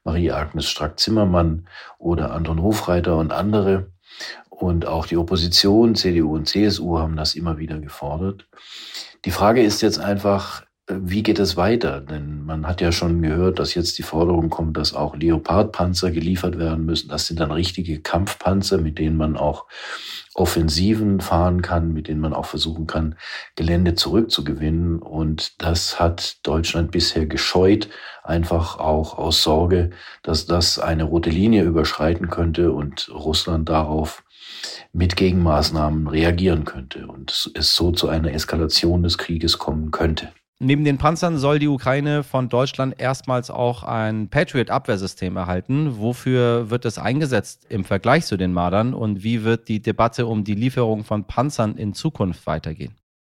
Marie-Agnes 0.05 0.69
Strack-Zimmermann 0.69 1.69
oder 1.99 2.33
Anton 2.33 2.62
Hofreiter 2.62 3.17
und 3.17 3.33
andere. 3.33 3.91
Und 4.49 4.87
auch 4.87 5.07
die 5.07 5.17
Opposition, 5.17 5.95
CDU 5.95 6.35
und 6.35 6.49
CSU, 6.49 6.99
haben 6.99 7.17
das 7.17 7.35
immer 7.35 7.59
wieder 7.59 7.79
gefordert. 7.79 8.47
Die 9.25 9.31
Frage 9.31 9.62
ist 9.62 9.83
jetzt 9.83 9.99
einfach, 9.99 10.64
wie 11.01 11.23
geht 11.23 11.39
es 11.39 11.57
weiter? 11.57 12.01
Denn 12.01 12.45
man 12.45 12.67
hat 12.67 12.81
ja 12.81 12.93
schon 12.93 13.23
gehört, 13.23 13.59
dass 13.59 13.75
jetzt 13.75 13.99
die 13.99 14.03
Forderung 14.03 14.51
kommt, 14.51 14.77
dass 14.77 14.95
auch 14.95 15.17
Leopardpanzer 15.17 16.11
geliefert 16.11 16.59
werden 16.59 16.85
müssen. 16.85 17.09
Das 17.09 17.27
sind 17.27 17.41
dann 17.41 17.51
richtige 17.51 18.01
Kampfpanzer, 18.01 18.79
mit 18.79 18.99
denen 18.99 19.17
man 19.17 19.37
auch 19.37 19.67
Offensiven 20.35 21.21
fahren 21.21 21.63
kann, 21.63 21.93
mit 21.93 22.09
denen 22.09 22.21
man 22.21 22.33
auch 22.33 22.47
versuchen 22.47 22.87
kann, 22.87 23.17
Gelände 23.57 23.95
zurückzugewinnen. 23.95 24.99
Und 24.99 25.63
das 25.63 26.01
hat 26.01 26.39
Deutschland 26.47 26.91
bisher 26.91 27.27
gescheut, 27.27 27.89
einfach 28.23 28.79
auch 28.79 29.19
aus 29.19 29.43
Sorge, 29.43 29.91
dass 30.23 30.47
das 30.47 30.79
eine 30.79 31.05
rote 31.05 31.31
Linie 31.31 31.65
überschreiten 31.65 32.31
könnte 32.31 32.73
und 32.73 33.11
Russland 33.13 33.69
darauf 33.69 34.23
mit 34.93 35.17
Gegenmaßnahmen 35.17 36.07
reagieren 36.07 36.65
könnte 36.65 37.07
und 37.07 37.51
es 37.55 37.75
so 37.75 37.93
zu 37.93 38.09
einer 38.09 38.33
Eskalation 38.33 39.03
des 39.03 39.19
Krieges 39.19 39.59
kommen 39.59 39.91
könnte. 39.91 40.33
Neben 40.64 40.85
den 40.85 40.97
Panzern 40.97 41.38
soll 41.38 41.59
die 41.59 41.66
Ukraine 41.66 42.23
von 42.23 42.49
Deutschland 42.49 42.95
erstmals 42.97 43.50
auch 43.50 43.83
ein 43.83 44.28
Patriot-Abwehrsystem 44.28 45.37
erhalten. 45.37 45.99
Wofür 45.99 46.71
wird 46.71 46.85
es 46.85 46.99
eingesetzt 46.99 47.66
im 47.69 47.83
Vergleich 47.83 48.26
zu 48.26 48.37
den 48.37 48.52
Mardern 48.52 48.95
und 48.95 49.25
wie 49.25 49.42
wird 49.42 49.66
die 49.66 49.83
Debatte 49.83 50.26
um 50.26 50.45
die 50.45 50.54
Lieferung 50.54 51.02
von 51.02 51.25
Panzern 51.26 51.76
in 51.76 51.95
Zukunft 51.95 52.47
weitergehen? 52.47 52.95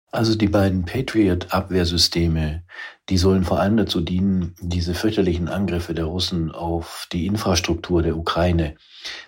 Also 0.10 0.36
die 0.36 0.48
beiden 0.48 0.86
Patriot-Abwehrsysteme, 0.86 2.64
die 3.10 3.18
sollen 3.18 3.44
vor 3.44 3.60
allem 3.60 3.78
dazu 3.78 4.02
dienen, 4.02 4.54
diese 4.60 4.94
fürchterlichen 4.94 5.48
Angriffe 5.48 5.94
der 5.94 6.06
Russen 6.06 6.52
auf 6.52 7.08
die 7.12 7.26
Infrastruktur 7.26 8.04
der 8.04 8.18
Ukraine 8.18 8.76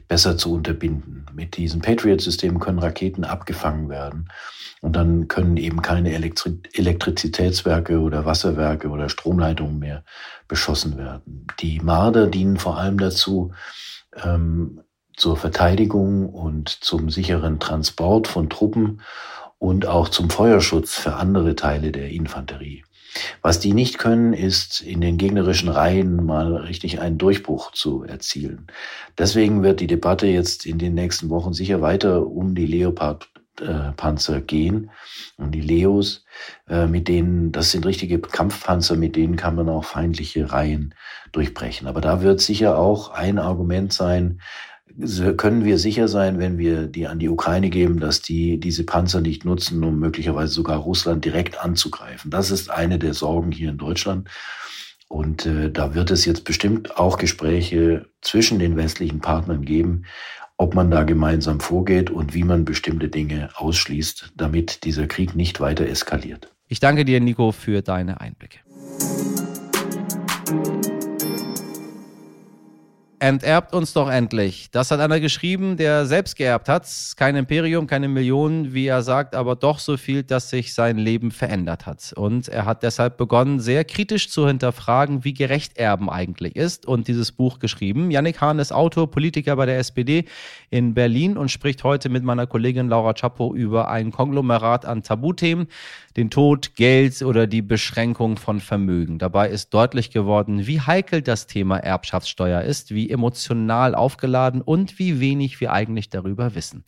besser 0.07 0.37
zu 0.37 0.53
unterbinden. 0.53 1.25
Mit 1.33 1.55
diesen 1.55 1.81
Patriot-Systemen 1.81 2.59
können 2.59 2.79
Raketen 2.79 3.23
abgefangen 3.23 3.87
werden 3.87 4.29
und 4.81 4.95
dann 4.95 5.27
können 5.29 5.55
eben 5.57 5.81
keine 5.81 6.13
Elektri 6.13 6.59
Elektrizitätswerke 6.73 7.99
oder 7.99 8.25
Wasserwerke 8.25 8.89
oder 8.89 9.07
Stromleitungen 9.07 9.79
mehr 9.79 10.03
beschossen 10.47 10.97
werden. 10.97 11.47
Die 11.59 11.79
Marder 11.79 12.27
dienen 12.27 12.57
vor 12.57 12.77
allem 12.77 12.97
dazu, 12.97 13.53
ähm, 14.21 14.81
zur 15.15 15.37
Verteidigung 15.37 16.29
und 16.29 16.69
zum 16.69 17.09
sicheren 17.09 17.59
Transport 17.59 18.27
von 18.27 18.49
Truppen 18.49 19.01
und 19.57 19.85
auch 19.85 20.07
zum 20.07 20.29
Feuerschutz 20.29 20.95
für 20.95 21.15
andere 21.15 21.55
Teile 21.55 21.91
der 21.91 22.09
Infanterie. 22.09 22.83
Was 23.41 23.59
die 23.59 23.73
nicht 23.73 23.97
können, 23.97 24.33
ist 24.33 24.81
in 24.81 25.01
den 25.01 25.17
gegnerischen 25.17 25.69
Reihen 25.69 26.25
mal 26.25 26.55
richtig 26.55 26.99
einen 26.99 27.17
Durchbruch 27.17 27.71
zu 27.71 28.03
erzielen. 28.03 28.67
Deswegen 29.17 29.63
wird 29.63 29.79
die 29.79 29.87
Debatte 29.87 30.27
jetzt 30.27 30.65
in 30.65 30.77
den 30.77 30.93
nächsten 30.93 31.29
Wochen 31.29 31.53
sicher 31.53 31.81
weiter 31.81 32.27
um 32.27 32.55
die 32.55 32.65
Leopard-Panzer 32.65 34.41
gehen 34.41 34.91
und 35.37 35.51
die 35.51 35.61
Leos, 35.61 36.25
äh, 36.67 36.87
mit 36.87 37.07
denen, 37.07 37.51
das 37.51 37.71
sind 37.71 37.85
richtige 37.85 38.19
Kampfpanzer, 38.19 38.95
mit 38.95 39.15
denen 39.15 39.35
kann 39.35 39.55
man 39.55 39.69
auch 39.69 39.85
feindliche 39.85 40.51
Reihen 40.51 40.93
durchbrechen. 41.31 41.87
Aber 41.87 42.01
da 42.01 42.21
wird 42.21 42.41
sicher 42.41 42.77
auch 42.77 43.11
ein 43.11 43.39
Argument 43.39 43.93
sein, 43.93 44.41
können 45.37 45.63
wir 45.63 45.77
sicher 45.77 46.07
sein, 46.07 46.39
wenn 46.39 46.57
wir 46.57 46.87
die 46.87 47.07
an 47.07 47.19
die 47.19 47.29
Ukraine 47.29 47.69
geben, 47.69 47.99
dass 47.99 48.21
die 48.21 48.59
diese 48.59 48.85
Panzer 48.85 49.21
nicht 49.21 49.45
nutzen, 49.45 49.83
um 49.83 49.99
möglicherweise 49.99 50.53
sogar 50.53 50.77
Russland 50.79 51.23
direkt 51.23 51.59
anzugreifen. 51.59 52.31
Das 52.31 52.51
ist 52.51 52.69
eine 52.69 52.99
der 52.99 53.13
Sorgen 53.13 53.51
hier 53.51 53.69
in 53.69 53.77
Deutschland. 53.77 54.29
Und 55.07 55.45
äh, 55.45 55.71
da 55.71 55.95
wird 55.95 56.11
es 56.11 56.25
jetzt 56.25 56.43
bestimmt 56.43 56.97
auch 56.97 57.17
Gespräche 57.17 58.05
zwischen 58.21 58.59
den 58.59 58.75
westlichen 58.77 59.21
Partnern 59.21 59.63
geben, 59.63 60.03
ob 60.57 60.75
man 60.75 60.91
da 60.91 61.03
gemeinsam 61.03 61.61
vorgeht 61.61 62.09
und 62.09 62.33
wie 62.33 62.43
man 62.43 62.65
bestimmte 62.65 63.07
Dinge 63.07 63.49
ausschließt, 63.55 64.33
damit 64.35 64.83
dieser 64.83 65.07
Krieg 65.07 65.35
nicht 65.35 65.61
weiter 65.61 65.87
eskaliert. 65.87 66.53
Ich 66.67 66.79
danke 66.79 67.05
dir, 67.05 67.19
Nico, 67.21 67.51
für 67.51 67.81
deine 67.81 68.21
Einblicke. 68.21 68.59
Enterbt 73.21 73.73
uns 73.73 73.91
doch 73.91 74.09
endlich. 74.09 74.71
Das 74.71 74.91
hat 74.91 75.01
einer 75.01 75.19
geschrieben, 75.19 75.75
der 75.75 76.05
selbst 76.05 76.37
geerbt 76.37 76.69
hat. 76.69 76.87
Kein 77.17 77.35
Imperium, 77.35 77.85
keine 77.85 78.07
Millionen, 78.07 78.73
wie 78.73 78.87
er 78.87 79.01
sagt, 79.01 79.35
aber 79.35 79.57
doch 79.57 79.79
so 79.79 79.97
viel, 79.97 80.23
dass 80.23 80.49
sich 80.49 80.73
sein 80.73 80.97
Leben 80.97 81.31
verändert 81.31 81.85
hat. 81.85 82.13
Und 82.15 82.47
er 82.47 82.63
hat 82.63 82.81
deshalb 82.81 83.17
begonnen, 83.17 83.59
sehr 83.59 83.83
kritisch 83.83 84.29
zu 84.29 84.47
hinterfragen, 84.47 85.25
wie 85.25 85.33
gerecht 85.33 85.77
Erben 85.77 86.09
eigentlich 86.09 86.55
ist 86.55 86.85
und 86.85 87.09
dieses 87.09 87.33
Buch 87.33 87.59
geschrieben. 87.59 88.09
Yannick 88.09 88.39
Hahn 88.39 88.57
ist 88.57 88.71
Autor, 88.71 89.11
Politiker 89.11 89.57
bei 89.57 89.65
der 89.65 89.79
SPD 89.79 90.23
in 90.69 90.93
Berlin 90.93 91.35
und 91.35 91.51
spricht 91.51 91.83
heute 91.83 92.07
mit 92.07 92.23
meiner 92.23 92.47
Kollegin 92.47 92.87
Laura 92.87 93.13
Chapo 93.13 93.53
über 93.53 93.89
ein 93.89 94.11
Konglomerat 94.11 94.85
an 94.85 95.03
Tabuthemen, 95.03 95.67
den 96.15 96.29
Tod, 96.29 96.75
Geld 96.75 97.21
oder 97.21 97.47
die 97.47 97.61
Beschränkung 97.61 98.37
von 98.37 98.61
Vermögen. 98.61 99.19
Dabei 99.19 99.49
ist 99.49 99.73
deutlich 99.73 100.09
geworden, 100.11 100.67
wie 100.67 100.79
heikel 100.79 101.21
das 101.21 101.47
Thema 101.47 101.77
Erbschaftssteuer 101.77 102.61
ist, 102.61 102.91
wie 102.93 103.08
emotional 103.09 103.95
aufgeladen 103.95 104.61
und 104.61 104.99
wie 104.99 105.19
wenig 105.19 105.59
wir 105.59 105.71
eigentlich 105.71 106.09
darüber 106.09 106.55
wissen. 106.55 106.83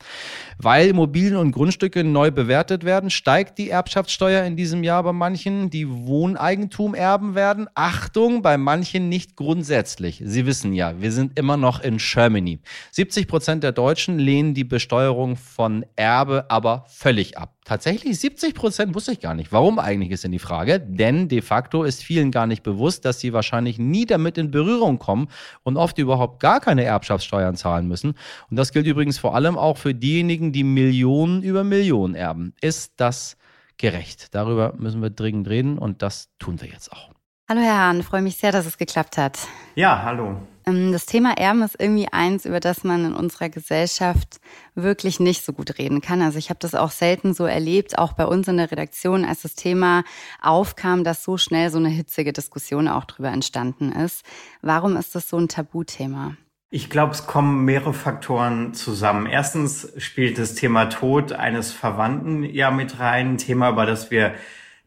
Weil 0.58 0.88
Immobilien 0.88 1.36
und 1.36 1.52
Grundstücke 1.52 2.04
neu 2.04 2.30
bewertet 2.30 2.84
werden, 2.84 3.10
steigt 3.10 3.58
die 3.58 3.70
Erbschaftssteuer 3.70 4.44
in 4.44 4.56
diesem 4.56 4.84
Jahr 4.84 5.02
bei 5.02 5.12
manchen, 5.12 5.70
die 5.70 5.88
Wohneigentum 5.88 6.94
erben 6.94 7.34
werden. 7.34 7.68
Achtung, 7.74 8.42
bei 8.42 8.56
manchen 8.56 9.08
nicht 9.08 9.36
grundsätzlich. 9.36 10.22
Sie 10.24 10.46
wissen 10.46 10.72
ja, 10.72 11.00
wir 11.00 11.12
sind 11.12 11.38
immer 11.38 11.56
noch 11.56 11.80
in 11.80 11.98
Germany. 11.98 12.60
70 12.92 13.28
Prozent 13.28 13.64
der 13.64 13.72
Deutschen 13.72 14.18
lehnen 14.18 14.54
die 14.54 14.64
Besteuerung 14.64 15.36
von 15.36 15.84
Erbe 15.96 16.46
aber 16.48 16.84
völlig 16.88 17.38
ab. 17.38 17.61
Tatsächlich 17.64 18.18
70 18.18 18.54
Prozent 18.54 18.94
wusste 18.94 19.12
ich 19.12 19.20
gar 19.20 19.34
nicht. 19.34 19.52
Warum 19.52 19.78
eigentlich 19.78 20.10
ist 20.10 20.24
denn 20.24 20.32
die 20.32 20.40
Frage? 20.40 20.80
Denn 20.80 21.28
de 21.28 21.42
facto 21.42 21.84
ist 21.84 22.02
vielen 22.02 22.32
gar 22.32 22.48
nicht 22.48 22.64
bewusst, 22.64 23.04
dass 23.04 23.20
sie 23.20 23.32
wahrscheinlich 23.32 23.78
nie 23.78 24.04
damit 24.04 24.36
in 24.36 24.50
Berührung 24.50 24.98
kommen 24.98 25.28
und 25.62 25.76
oft 25.76 25.96
überhaupt 25.98 26.40
gar 26.40 26.58
keine 26.58 26.82
Erbschaftssteuern 26.82 27.54
zahlen 27.54 27.86
müssen. 27.86 28.14
Und 28.50 28.56
das 28.56 28.72
gilt 28.72 28.88
übrigens 28.88 29.18
vor 29.18 29.36
allem 29.36 29.56
auch 29.56 29.76
für 29.76 29.94
diejenigen, 29.94 30.52
die 30.52 30.64
Millionen 30.64 31.44
über 31.44 31.62
Millionen 31.62 32.16
erben. 32.16 32.52
Ist 32.60 32.94
das 32.96 33.36
gerecht? 33.78 34.34
Darüber 34.34 34.74
müssen 34.76 35.00
wir 35.00 35.10
dringend 35.10 35.48
reden 35.48 35.78
und 35.78 36.02
das 36.02 36.30
tun 36.40 36.60
wir 36.60 36.68
jetzt 36.68 36.90
auch. 36.90 37.12
Hallo 37.54 37.64
Herr 37.64 37.80
Hahn, 37.80 38.02
freue 38.02 38.22
mich 38.22 38.38
sehr, 38.38 38.50
dass 38.50 38.64
es 38.64 38.78
geklappt 38.78 39.18
hat. 39.18 39.38
Ja, 39.74 40.04
hallo. 40.04 40.36
Ähm, 40.64 40.90
das 40.90 41.04
Thema 41.04 41.36
Erben 41.36 41.60
ist 41.60 41.76
irgendwie 41.78 42.08
eins, 42.10 42.46
über 42.46 42.60
das 42.60 42.82
man 42.82 43.04
in 43.04 43.12
unserer 43.12 43.50
Gesellschaft 43.50 44.40
wirklich 44.74 45.20
nicht 45.20 45.44
so 45.44 45.52
gut 45.52 45.76
reden 45.76 46.00
kann. 46.00 46.22
Also 46.22 46.38
ich 46.38 46.48
habe 46.48 46.60
das 46.60 46.74
auch 46.74 46.90
selten 46.90 47.34
so 47.34 47.44
erlebt, 47.44 47.98
auch 47.98 48.14
bei 48.14 48.24
uns 48.24 48.48
in 48.48 48.56
der 48.56 48.70
Redaktion, 48.70 49.26
als 49.26 49.42
das 49.42 49.54
Thema 49.54 50.02
aufkam, 50.40 51.04
dass 51.04 51.24
so 51.24 51.36
schnell 51.36 51.68
so 51.68 51.76
eine 51.76 51.90
hitzige 51.90 52.32
Diskussion 52.32 52.88
auch 52.88 53.04
drüber 53.04 53.28
entstanden 53.28 53.92
ist. 53.92 54.24
Warum 54.62 54.96
ist 54.96 55.14
das 55.14 55.28
so 55.28 55.36
ein 55.36 55.48
Tabuthema? 55.48 56.38
Ich 56.70 56.88
glaube, 56.88 57.12
es 57.12 57.26
kommen 57.26 57.66
mehrere 57.66 57.92
Faktoren 57.92 58.72
zusammen. 58.72 59.26
Erstens 59.26 59.92
spielt 59.98 60.38
das 60.38 60.54
Thema 60.54 60.86
Tod 60.86 61.34
eines 61.34 61.70
Verwandten 61.70 62.44
ja 62.44 62.70
mit 62.70 62.98
rein, 62.98 63.32
ein 63.34 63.36
Thema, 63.36 63.68
über 63.68 63.84
das 63.84 64.10
wir 64.10 64.32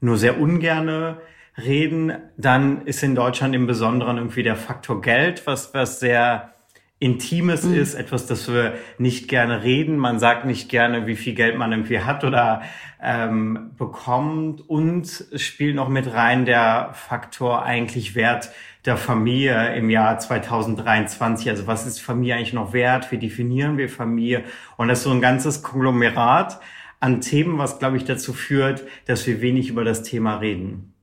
nur 0.02 0.18
sehr 0.18 0.40
ungerne 0.40 1.22
reden, 1.58 2.14
dann 2.38 2.86
ist 2.86 3.04
in 3.04 3.16
Deutschland 3.16 3.56
im 3.56 3.68
Besonderen 3.68 4.18
irgendwie 4.18 4.44
der 4.44 4.56
Faktor 4.56 5.02
Geld, 5.02 5.46
was, 5.46 5.74
was 5.74 6.00
sehr 6.00 6.52
Intimes 6.98 7.64
mhm. 7.64 7.76
ist, 7.76 7.94
etwas, 7.94 8.26
das 8.26 8.48
wir 8.52 8.74
nicht 8.98 9.28
gerne 9.28 9.64
reden. 9.64 9.98
Man 9.98 10.18
sagt 10.18 10.46
nicht 10.46 10.70
gerne, 10.70 11.08
wie 11.08 11.16
viel 11.16 11.34
Geld 11.34 11.58
man 11.58 11.72
irgendwie 11.72 12.00
hat 12.00 12.24
oder 12.24 12.62
ähm, 13.02 13.72
bekommt. 13.78 14.68
Und 14.68 15.04
es 15.06 15.42
spielt 15.42 15.76
noch 15.76 15.90
mit 15.90 16.14
rein 16.14 16.46
der 16.46 16.92
Faktor 16.94 17.64
eigentlich 17.64 18.16
Wert 18.16 18.50
der 18.86 18.96
Familie 18.98 19.76
im 19.76 19.90
Jahr 19.90 20.20
2023. 20.20 21.50
Also 21.50 21.68
was 21.68 21.86
ist 21.86 22.00
Familie 22.00 22.36
eigentlich 22.36 22.54
noch 22.54 22.72
wert? 22.72 23.12
Wie 23.12 23.18
definieren 23.18 23.78
wir 23.78 23.90
Familie? 23.90 24.44
Und 24.78 24.88
das 24.88 25.00
ist 25.00 25.04
so 25.04 25.12
ein 25.12 25.22
ganzes 25.22 25.64
Konglomerat 25.64 26.60
an 27.02 27.20
Themen, 27.20 27.58
was, 27.58 27.78
glaube 27.78 27.98
ich, 27.98 28.06
dazu 28.06 28.32
führt, 28.32 28.84
dass 29.06 29.28
wir 29.28 29.42
wenig 29.42 29.70
über 29.70 29.84
das 29.84 30.02
Thema 30.04 30.38
reden. 30.38 30.95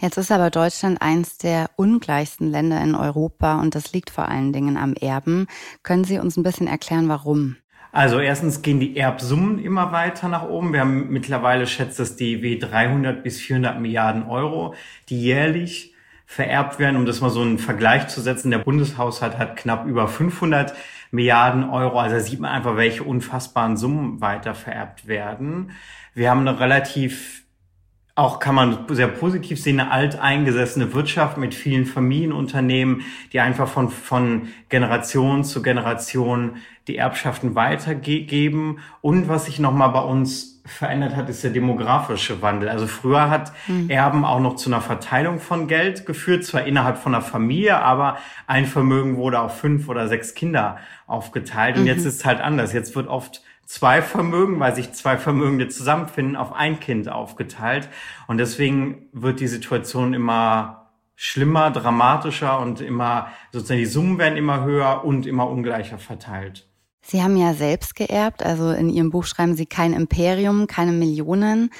Jetzt 0.00 0.16
ist 0.16 0.30
aber 0.30 0.50
Deutschland 0.50 1.02
eins 1.02 1.38
der 1.38 1.70
ungleichsten 1.74 2.48
Länder 2.50 2.80
in 2.80 2.94
Europa 2.94 3.60
und 3.60 3.74
das 3.74 3.92
liegt 3.92 4.10
vor 4.10 4.28
allen 4.28 4.52
Dingen 4.52 4.76
am 4.76 4.94
Erben. 4.94 5.48
Können 5.82 6.04
Sie 6.04 6.20
uns 6.20 6.36
ein 6.36 6.44
bisschen 6.44 6.68
erklären, 6.68 7.08
warum? 7.08 7.56
Also 7.90 8.20
erstens 8.20 8.62
gehen 8.62 8.78
die 8.78 8.96
Erbsummen 8.96 9.58
immer 9.58 9.90
weiter 9.90 10.28
nach 10.28 10.44
oben. 10.44 10.72
Wir 10.72 10.80
haben 10.80 11.08
mittlerweile 11.08 11.66
schätzt 11.66 11.98
das 11.98 12.14
DIW 12.14 12.58
300 12.58 13.24
bis 13.24 13.40
400 13.40 13.80
Milliarden 13.80 14.22
Euro, 14.24 14.74
die 15.08 15.20
jährlich 15.20 15.94
vererbt 16.26 16.78
werden. 16.78 16.96
Um 16.96 17.06
das 17.06 17.20
mal 17.20 17.30
so 17.30 17.40
einen 17.40 17.58
Vergleich 17.58 18.06
zu 18.06 18.20
setzen, 18.20 18.52
der 18.52 18.58
Bundeshaushalt 18.58 19.36
hat 19.36 19.56
knapp 19.56 19.86
über 19.86 20.06
500 20.06 20.74
Milliarden 21.10 21.68
Euro. 21.70 21.98
Also 21.98 22.16
da 22.16 22.20
sieht 22.20 22.38
man 22.38 22.52
einfach, 22.52 22.76
welche 22.76 23.02
unfassbaren 23.02 23.76
Summen 23.76 24.20
weiter 24.20 24.54
vererbt 24.54 25.08
werden. 25.08 25.72
Wir 26.14 26.30
haben 26.30 26.46
eine 26.46 26.60
relativ 26.60 27.47
auch 28.18 28.40
kann 28.40 28.56
man 28.56 28.78
sehr 28.88 29.06
positiv 29.06 29.62
sehen, 29.62 29.78
eine 29.78 29.92
alteingesessene 29.92 30.92
Wirtschaft 30.92 31.38
mit 31.38 31.54
vielen 31.54 31.86
Familienunternehmen, 31.86 33.02
die 33.32 33.38
einfach 33.38 33.68
von, 33.68 33.90
von 33.90 34.48
Generation 34.68 35.44
zu 35.44 35.62
Generation 35.62 36.56
die 36.88 36.96
Erbschaften 36.96 37.54
weitergeben. 37.54 38.80
Und 39.02 39.28
was 39.28 39.46
sich 39.46 39.60
nochmal 39.60 39.90
bei 39.90 40.00
uns 40.00 40.60
verändert 40.64 41.14
hat, 41.14 41.28
ist 41.28 41.44
der 41.44 41.52
demografische 41.52 42.42
Wandel. 42.42 42.68
Also 42.68 42.88
früher 42.88 43.30
hat 43.30 43.52
mhm. 43.68 43.88
Erben 43.88 44.24
auch 44.24 44.40
noch 44.40 44.56
zu 44.56 44.68
einer 44.68 44.80
Verteilung 44.80 45.38
von 45.38 45.68
Geld 45.68 46.04
geführt, 46.04 46.44
zwar 46.44 46.64
innerhalb 46.64 46.98
von 46.98 47.14
einer 47.14 47.22
Familie, 47.22 47.80
aber 47.80 48.18
ein 48.48 48.66
Vermögen 48.66 49.16
wurde 49.16 49.38
auf 49.38 49.60
fünf 49.60 49.88
oder 49.88 50.08
sechs 50.08 50.34
Kinder 50.34 50.78
aufgeteilt. 51.06 51.76
Und 51.76 51.82
mhm. 51.82 51.88
jetzt 51.88 52.04
ist 52.04 52.16
es 52.16 52.24
halt 52.24 52.40
anders. 52.40 52.72
Jetzt 52.72 52.96
wird 52.96 53.06
oft 53.06 53.42
zwei 53.68 54.00
Vermögen, 54.00 54.58
weil 54.58 54.74
sich 54.74 54.92
zwei 54.92 55.18
Vermögende 55.18 55.68
zusammenfinden, 55.68 56.36
auf 56.36 56.54
ein 56.54 56.80
Kind 56.80 57.08
aufgeteilt. 57.10 57.90
Und 58.26 58.38
deswegen 58.38 59.08
wird 59.12 59.40
die 59.40 59.46
Situation 59.46 60.14
immer 60.14 60.90
schlimmer, 61.14 61.70
dramatischer 61.70 62.60
und 62.60 62.80
immer, 62.80 63.28
sozusagen 63.52 63.80
die 63.80 63.86
Summen 63.86 64.18
werden 64.18 64.38
immer 64.38 64.64
höher 64.64 65.04
und 65.04 65.26
immer 65.26 65.50
ungleicher 65.50 65.98
verteilt. 65.98 66.66
Sie 67.02 67.22
haben 67.22 67.36
ja 67.36 67.52
selbst 67.52 67.94
geerbt, 67.94 68.42
also 68.42 68.70
in 68.70 68.88
Ihrem 68.88 69.10
Buch 69.10 69.26
schreiben 69.26 69.54
Sie 69.54 69.66
kein 69.66 69.92
Imperium, 69.92 70.66
keine 70.66 70.92
Millionen, 70.92 71.70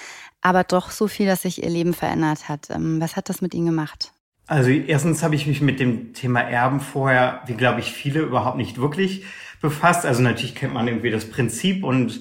aber 0.43 0.65
doch 0.65 0.91
so 0.91 1.09
viel, 1.09 1.27
dass 1.27 1.43
sich 1.43 1.63
Ihr 1.63 1.71
Leben 1.71 1.95
verändert 1.95 2.51
hat. 2.51 2.69
Ähm, 2.71 3.01
was 3.01 3.17
hat 3.17 3.31
das 3.31 3.41
mit 3.41 3.55
Ihnen 3.55 3.67
gemacht? 3.67 4.13
Also 4.47 4.71
erstens 4.71 5.23
habe 5.23 5.35
ich 5.35 5.47
mich 5.47 5.61
mit 5.61 5.81
dem 5.81 6.15
Thema 6.15 6.41
Erben 6.41 6.81
vorher, 6.81 7.43
wie 7.47 7.55
glaube 7.55 7.81
ich 7.81 7.93
viele, 7.93 8.21
überhaupt 8.21 8.57
nicht 8.57 8.79
wirklich 8.79 9.25
befasst. 9.61 10.07
Also 10.07 10.23
natürlich 10.23 10.55
kennt 10.55 10.75
man 10.75 10.89
irgendwie 10.89 11.11
das 11.11 11.29
Prinzip 11.29 11.85
und 11.85 12.21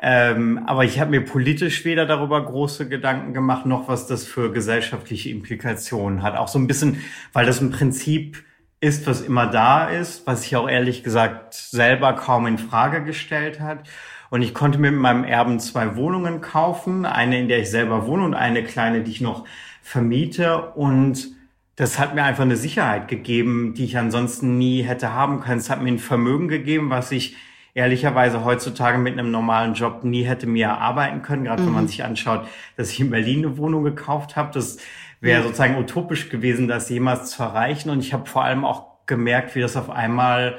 ähm, 0.00 0.62
aber 0.66 0.84
ich 0.84 1.00
habe 1.00 1.10
mir 1.10 1.24
politisch 1.24 1.84
weder 1.84 2.06
darüber 2.06 2.44
große 2.44 2.88
Gedanken 2.88 3.34
gemacht, 3.34 3.66
noch 3.66 3.88
was 3.88 4.06
das 4.06 4.24
für 4.24 4.52
gesellschaftliche 4.52 5.30
Implikationen 5.30 6.22
hat. 6.22 6.36
Auch 6.36 6.46
so 6.46 6.58
ein 6.58 6.68
bisschen, 6.68 7.02
weil 7.32 7.46
das 7.46 7.60
ein 7.60 7.70
Prinzip 7.70 8.44
ist, 8.80 9.08
was 9.08 9.20
immer 9.20 9.48
da 9.48 9.88
ist, 9.88 10.24
was 10.26 10.42
sich 10.42 10.54
auch 10.54 10.68
ehrlich 10.68 11.02
gesagt 11.02 11.54
selber 11.54 12.12
kaum 12.12 12.46
in 12.46 12.58
Frage 12.58 13.02
gestellt 13.02 13.60
hat. 13.60 13.88
Und 14.30 14.42
ich 14.42 14.54
konnte 14.54 14.78
mir 14.78 14.92
mit 14.92 15.00
meinem 15.00 15.24
Erben 15.24 15.58
zwei 15.58 15.96
Wohnungen 15.96 16.40
kaufen, 16.40 17.04
eine, 17.04 17.40
in 17.40 17.48
der 17.48 17.58
ich 17.60 17.70
selber 17.70 18.06
wohne 18.06 18.24
und 18.24 18.34
eine 18.34 18.62
kleine, 18.62 19.02
die 19.02 19.10
ich 19.10 19.20
noch 19.20 19.46
vermiete. 19.82 20.70
Und 20.72 21.37
das 21.78 22.00
hat 22.00 22.16
mir 22.16 22.24
einfach 22.24 22.42
eine 22.42 22.56
Sicherheit 22.56 23.06
gegeben, 23.06 23.72
die 23.72 23.84
ich 23.84 23.96
ansonsten 23.96 24.58
nie 24.58 24.82
hätte 24.82 25.12
haben 25.12 25.38
können. 25.38 25.60
Es 25.60 25.70
hat 25.70 25.80
mir 25.80 25.92
ein 25.92 26.00
Vermögen 26.00 26.48
gegeben, 26.48 26.90
was 26.90 27.12
ich 27.12 27.36
ehrlicherweise 27.72 28.44
heutzutage 28.44 28.98
mit 28.98 29.12
einem 29.12 29.30
normalen 29.30 29.74
Job 29.74 30.02
nie 30.02 30.24
hätte 30.24 30.48
mir 30.48 30.66
erarbeiten 30.66 31.22
können. 31.22 31.44
Gerade 31.44 31.62
mhm. 31.62 31.66
wenn 31.66 31.74
man 31.74 31.84
mhm. 31.84 31.88
sich 31.88 32.02
anschaut, 32.02 32.48
dass 32.76 32.90
ich 32.90 32.98
in 32.98 33.10
Berlin 33.10 33.46
eine 33.46 33.58
Wohnung 33.58 33.84
gekauft 33.84 34.34
habe. 34.34 34.50
Das 34.52 34.78
wäre 35.20 35.44
sozusagen 35.44 35.78
utopisch 35.78 36.30
gewesen, 36.30 36.66
das 36.66 36.90
jemals 36.90 37.30
zu 37.30 37.44
erreichen. 37.44 37.90
Und 37.90 38.00
ich 38.00 38.12
habe 38.12 38.26
vor 38.26 38.42
allem 38.42 38.64
auch 38.64 39.06
gemerkt, 39.06 39.54
wie 39.54 39.60
das 39.60 39.76
auf 39.76 39.88
einmal 39.88 40.58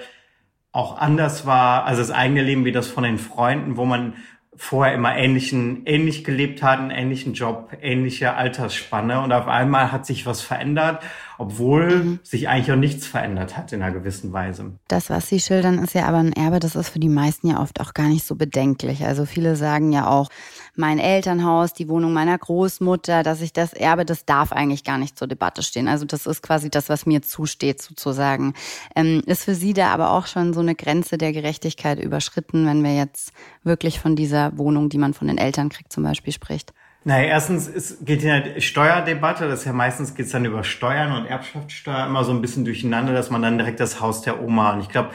auch 0.71 0.97
anders 0.97 1.45
war, 1.45 1.83
also 1.83 2.01
das 2.01 2.11
eigene 2.11 2.43
Leben 2.43 2.63
wie 2.63 2.71
das 2.71 2.87
von 2.87 3.03
den 3.03 3.17
Freunden, 3.17 3.75
wo 3.75 3.83
man 3.83 4.13
vorher 4.61 4.93
immer 4.93 5.15
ähnlichen, 5.15 5.83
ähnlich 5.85 6.25
gelebt 6.25 6.61
hat, 6.61 6.79
einen 6.79 6.91
ähnlichen 6.91 7.33
Job, 7.33 7.71
ähnliche 7.81 8.35
Altersspanne. 8.35 9.21
Und 9.21 9.31
auf 9.31 9.47
einmal 9.47 9.93
hat 9.93 10.05
sich 10.05 10.25
was 10.25 10.41
verändert 10.41 11.01
obwohl 11.39 12.19
sich 12.21 12.49
eigentlich 12.49 12.71
auch 12.71 12.75
nichts 12.75 13.07
verändert 13.07 13.57
hat 13.57 13.71
in 13.71 13.81
einer 13.81 13.93
gewissen 13.93 14.33
Weise. 14.33 14.73
Das, 14.89 15.09
was 15.09 15.29
Sie 15.29 15.39
schildern, 15.39 15.79
ist 15.79 15.95
ja 15.95 16.05
aber 16.05 16.17
ein 16.17 16.33
Erbe, 16.33 16.59
das 16.59 16.75
ist 16.75 16.89
für 16.89 16.99
die 16.99 17.07
meisten 17.07 17.47
ja 17.47 17.61
oft 17.61 17.79
auch 17.79 17.93
gar 17.93 18.09
nicht 18.09 18.25
so 18.25 18.35
bedenklich. 18.35 19.05
Also 19.05 19.25
viele 19.25 19.55
sagen 19.55 19.93
ja 19.93 20.09
auch, 20.09 20.29
mein 20.75 20.99
Elternhaus, 20.99 21.73
die 21.73 21.87
Wohnung 21.87 22.11
meiner 22.11 22.37
Großmutter, 22.37 23.23
dass 23.23 23.41
ich 23.41 23.53
das 23.53 23.71
erbe, 23.71 24.03
das 24.03 24.25
darf 24.25 24.51
eigentlich 24.51 24.83
gar 24.83 24.97
nicht 24.97 25.17
zur 25.17 25.27
Debatte 25.27 25.63
stehen. 25.63 25.87
Also 25.87 26.05
das 26.05 26.25
ist 26.25 26.43
quasi 26.43 26.69
das, 26.69 26.89
was 26.89 27.05
mir 27.05 27.21
zusteht 27.21 27.81
sozusagen. 27.81 28.53
Ähm, 28.95 29.21
ist 29.25 29.45
für 29.45 29.55
Sie 29.55 29.73
da 29.73 29.93
aber 29.93 30.11
auch 30.11 30.27
schon 30.27 30.53
so 30.53 30.59
eine 30.59 30.75
Grenze 30.75 31.17
der 31.17 31.31
Gerechtigkeit 31.31 31.99
überschritten, 31.99 32.65
wenn 32.65 32.83
wir 32.83 32.95
jetzt 32.95 33.31
wirklich 33.63 34.01
von 34.01 34.17
dieser 34.17 34.57
Wohnung, 34.57 34.89
die 34.89 34.97
man 34.97 35.13
von 35.13 35.27
den 35.27 35.37
Eltern 35.37 35.69
kriegt, 35.69 35.93
zum 35.93 36.03
Beispiel 36.03 36.33
spricht? 36.33 36.73
Naja, 37.05 37.27
erstens 37.27 37.67
ist, 37.67 38.05
geht 38.05 38.23
in 38.23 38.27
der 38.27 38.59
Steuerdebatte, 38.59 39.47
das 39.47 39.59
ist 39.59 39.65
ja 39.65 39.73
meistens 39.73 40.15
geht's 40.15 40.31
dann 40.31 40.43
über 40.43 40.65
Steuern 40.65 41.13
und 41.13 41.25
Erbschaftssteuer 41.25 42.05
immer 42.05 42.25
so 42.25 42.31
ein 42.33 42.41
bisschen 42.41 42.65
durcheinander, 42.65 43.13
dass 43.13 43.29
man 43.29 43.41
dann 43.41 43.57
direkt 43.57 43.79
das 43.79 44.01
Haus 44.01 44.21
der 44.21 44.41
Oma 44.41 44.73
und 44.73 44.81
ich 44.81 44.89
glaube, 44.89 45.11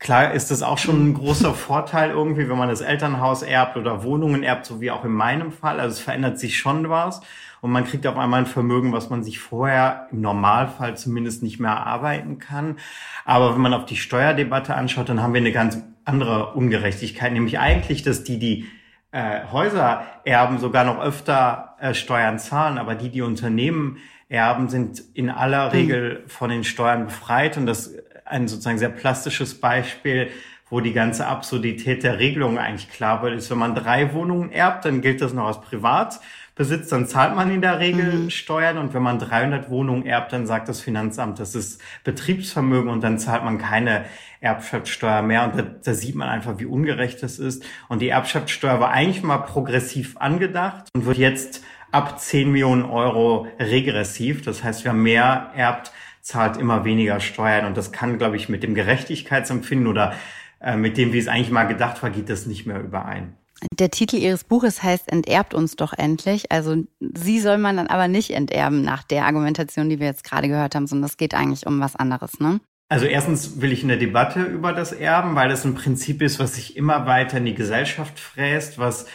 klar 0.00 0.32
ist 0.32 0.50
das 0.50 0.62
auch 0.62 0.78
schon 0.78 1.10
ein 1.10 1.14
großer 1.14 1.54
Vorteil 1.54 2.10
irgendwie, 2.10 2.48
wenn 2.48 2.58
man 2.58 2.68
das 2.68 2.80
Elternhaus 2.80 3.42
erbt 3.42 3.76
oder 3.76 4.02
Wohnungen 4.02 4.42
erbt, 4.42 4.66
so 4.66 4.80
wie 4.80 4.90
auch 4.90 5.04
in 5.04 5.12
meinem 5.12 5.52
Fall. 5.52 5.78
Also 5.78 5.94
es 5.94 6.00
verändert 6.00 6.40
sich 6.40 6.58
schon 6.58 6.88
was 6.88 7.20
und 7.60 7.70
man 7.70 7.84
kriegt 7.84 8.06
auf 8.08 8.16
einmal 8.16 8.40
ein 8.40 8.46
Vermögen, 8.46 8.92
was 8.92 9.08
man 9.08 9.22
sich 9.22 9.38
vorher 9.38 10.08
im 10.10 10.20
Normalfall 10.20 10.96
zumindest 10.96 11.44
nicht 11.44 11.60
mehr 11.60 11.70
erarbeiten 11.70 12.38
kann. 12.40 12.78
Aber 13.24 13.54
wenn 13.54 13.60
man 13.60 13.74
auf 13.74 13.86
die 13.86 13.96
Steuerdebatte 13.96 14.74
anschaut, 14.74 15.08
dann 15.08 15.22
haben 15.22 15.34
wir 15.34 15.40
eine 15.40 15.52
ganz 15.52 15.78
andere 16.04 16.54
Ungerechtigkeit, 16.54 17.32
nämlich 17.32 17.60
eigentlich, 17.60 18.02
dass 18.02 18.24
die, 18.24 18.38
die 18.38 18.66
äh, 19.12 19.40
Häuser 19.50 20.04
erben, 20.24 20.58
sogar 20.58 20.84
noch 20.84 21.00
öfter 21.00 21.76
äh, 21.80 21.94
Steuern 21.94 22.38
zahlen, 22.38 22.78
aber 22.78 22.94
die, 22.94 23.10
die 23.10 23.22
Unternehmen 23.22 23.98
erben, 24.28 24.68
sind 24.68 25.02
in 25.14 25.30
aller 25.30 25.72
hm. 25.72 25.78
Regel 25.78 26.24
von 26.26 26.50
den 26.50 26.64
Steuern 26.64 27.06
befreit. 27.06 27.56
Und 27.56 27.66
das 27.66 27.94
ein 28.24 28.48
sozusagen 28.48 28.78
sehr 28.78 28.90
plastisches 28.90 29.60
Beispiel, 29.60 30.30
wo 30.70 30.80
die 30.80 30.92
ganze 30.92 31.26
Absurdität 31.26 32.02
der 32.02 32.18
Regelung 32.18 32.58
eigentlich 32.58 32.90
klar 32.90 33.22
wird, 33.22 33.34
ist, 33.34 33.50
wenn 33.50 33.58
man 33.58 33.74
drei 33.74 34.12
Wohnungen 34.12 34.52
erbt, 34.52 34.84
dann 34.84 35.00
gilt 35.00 35.22
das 35.22 35.32
noch 35.32 35.46
als 35.46 35.60
privat 35.62 36.20
besitzt, 36.58 36.92
dann 36.92 37.06
zahlt 37.06 37.34
man 37.34 37.50
in 37.50 37.62
der 37.62 37.78
Regel 37.78 38.12
mhm. 38.12 38.30
Steuern 38.30 38.76
und 38.76 38.92
wenn 38.92 39.02
man 39.02 39.18
300 39.18 39.70
Wohnungen 39.70 40.04
erbt, 40.04 40.32
dann 40.32 40.46
sagt 40.46 40.68
das 40.68 40.80
Finanzamt, 40.80 41.38
das 41.38 41.54
ist 41.54 41.80
Betriebsvermögen 42.04 42.90
und 42.90 43.02
dann 43.02 43.18
zahlt 43.18 43.44
man 43.44 43.56
keine 43.56 44.04
Erbschaftssteuer 44.40 45.22
mehr 45.22 45.44
und 45.44 45.56
da, 45.58 45.62
da 45.62 45.94
sieht 45.94 46.16
man 46.16 46.28
einfach, 46.28 46.58
wie 46.58 46.66
ungerecht 46.66 47.22
das 47.22 47.38
ist. 47.38 47.64
Und 47.88 48.02
die 48.02 48.10
Erbschaftssteuer 48.10 48.80
war 48.80 48.90
eigentlich 48.90 49.22
mal 49.22 49.38
progressiv 49.38 50.16
angedacht 50.18 50.88
und 50.94 51.06
wird 51.06 51.16
jetzt 51.16 51.64
ab 51.92 52.20
10 52.20 52.52
Millionen 52.52 52.84
Euro 52.84 53.46
regressiv. 53.58 54.42
Das 54.42 54.62
heißt, 54.62 54.84
wer 54.84 54.92
mehr 54.92 55.52
erbt, 55.54 55.92
zahlt 56.20 56.58
immer 56.58 56.84
weniger 56.84 57.20
Steuern 57.20 57.64
und 57.66 57.76
das 57.76 57.92
kann, 57.92 58.18
glaube 58.18 58.36
ich, 58.36 58.48
mit 58.48 58.62
dem 58.62 58.74
Gerechtigkeitsempfinden 58.74 59.86
oder 59.86 60.12
äh, 60.60 60.76
mit 60.76 60.98
dem, 60.98 61.12
wie 61.12 61.18
es 61.18 61.28
eigentlich 61.28 61.50
mal 61.50 61.64
gedacht 61.64 62.02
war, 62.02 62.10
geht 62.10 62.28
das 62.28 62.46
nicht 62.46 62.66
mehr 62.66 62.80
überein. 62.80 63.36
Der 63.78 63.90
Titel 63.90 64.16
Ihres 64.16 64.44
Buches 64.44 64.82
heißt 64.82 65.10
Enterbt 65.10 65.54
uns 65.54 65.76
doch 65.76 65.92
endlich. 65.92 66.50
Also 66.52 66.84
Sie 67.00 67.40
soll 67.40 67.58
man 67.58 67.76
dann 67.76 67.88
aber 67.88 68.08
nicht 68.08 68.30
enterben 68.30 68.82
nach 68.82 69.02
der 69.02 69.24
Argumentation, 69.24 69.88
die 69.88 69.98
wir 69.98 70.06
jetzt 70.06 70.24
gerade 70.24 70.48
gehört 70.48 70.74
haben, 70.74 70.86
sondern 70.86 71.08
es 71.08 71.16
geht 71.16 71.34
eigentlich 71.34 71.66
um 71.66 71.80
was 71.80 71.96
anderes, 71.96 72.40
ne? 72.40 72.60
Also 72.90 73.04
erstens 73.04 73.60
will 73.60 73.70
ich 73.70 73.84
eine 73.84 73.98
Debatte 73.98 74.42
über 74.44 74.72
das 74.72 74.92
Erben, 74.92 75.34
weil 75.34 75.50
das 75.50 75.64
ein 75.64 75.74
Prinzip 75.74 76.22
ist, 76.22 76.38
was 76.38 76.54
sich 76.54 76.76
immer 76.76 77.06
weiter 77.06 77.36
in 77.36 77.44
die 77.44 77.54
Gesellschaft 77.54 78.18
fräst, 78.18 78.78
was 78.78 79.06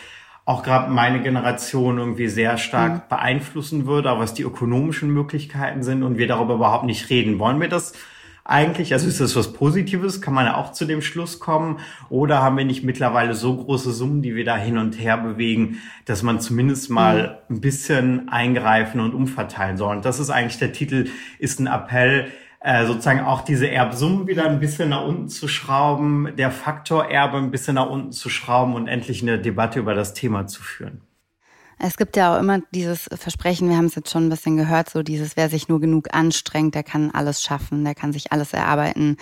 auch 0.46 0.62
gerade 0.62 0.92
meine 0.92 1.22
Generation 1.22 1.98
irgendwie 1.98 2.28
sehr 2.28 2.58
stark 2.58 2.94
mhm. 2.94 3.02
beeinflussen 3.10 3.88
würde, 3.88 4.12
auch 4.12 4.20
was 4.20 4.34
die 4.34 4.44
ökonomischen 4.44 5.10
Möglichkeiten 5.10 5.82
sind 5.82 6.04
und 6.04 6.18
wir 6.18 6.28
darüber 6.28 6.56
überhaupt 6.56 6.86
nicht 6.86 7.10
reden. 7.10 7.40
Wollen 7.40 7.62
wir 7.62 7.70
das 7.70 7.94
eigentlich? 8.46 8.94
Also 8.94 9.08
ist 9.08 9.22
das 9.22 9.36
was 9.36 9.54
Positives? 9.54 10.22
Kann 10.22 10.34
man 10.34 10.46
ja 10.46 10.58
auch 10.58 10.74
zu 10.74 10.86
dem 10.86 11.02
Schluss 11.02 11.40
kommen? 11.40 11.80
Oder 12.10 12.42
haben 12.42 12.58
wir 12.58 12.66
nicht 12.66 12.84
mittlerweile 12.84 13.36
so 13.36 13.56
große 13.56 13.94
Summen, 13.94 14.22
die 14.22 14.36
wir 14.36 14.44
da 14.44 14.58
hin 14.58 14.78
und 14.78 15.00
her 15.00 15.18
bewegen, 15.18 15.80
dass 16.06 16.24
man 16.24 16.42
zumindest 16.42 16.90
mal 16.90 17.42
mhm. 17.48 17.56
ein 17.56 17.62
bisschen 17.62 18.30
eingreifen 18.30 19.00
und 19.00 19.14
umverteilen 19.14 19.78
soll? 19.78 19.96
Und 19.96 20.06
das 20.06 20.20
ist 20.20 20.30
eigentlich 20.30 20.60
der 20.60 20.74
Titel, 20.74 21.08
ist 21.40 21.60
ein 21.60 21.68
Appell, 21.68 22.28
äh, 22.60 22.86
sozusagen 22.86 23.22
auch 23.22 23.42
diese 23.42 23.70
Erbsummen 23.70 24.28
wieder 24.28 24.46
ein 24.50 24.60
bisschen 24.60 24.90
nach 24.90 25.06
unten 25.06 25.30
zu 25.30 25.48
schrauben, 25.48 26.30
der 26.38 26.52
Faktor 26.52 27.06
Erbe 27.06 27.38
ein 27.38 27.52
bisschen 27.52 27.76
nach 27.76 27.90
unten 27.90 28.12
zu 28.12 28.30
schrauben 28.30 28.74
und 28.74 28.88
endlich 28.88 29.22
eine 29.22 29.40
Debatte 29.40 29.80
über 29.80 29.94
das 29.94 30.14
Thema 30.14 30.48
zu 30.48 30.64
führen. 30.64 31.02
Es 31.86 31.98
gibt 31.98 32.16
ja 32.16 32.34
auch 32.34 32.40
immer 32.40 32.62
dieses 32.72 33.10
Versprechen, 33.14 33.68
wir 33.68 33.76
haben 33.76 33.88
es 33.88 33.96
jetzt 33.96 34.10
schon 34.10 34.28
ein 34.28 34.30
bisschen 34.30 34.56
gehört, 34.56 34.90
so 34.90 35.04
dieses, 35.04 35.36
wer 35.36 35.50
sich 35.50 35.68
nur 35.68 35.82
genug 35.82 36.14
anstrengt, 36.14 36.76
der 36.76 36.84
kann 36.84 37.12
alles 37.12 37.44
schaffen, 37.44 37.84
der 37.84 37.94
kann 37.94 38.14
sich 38.14 38.32
alles 38.32 38.54
erarbeiten. 38.54 39.18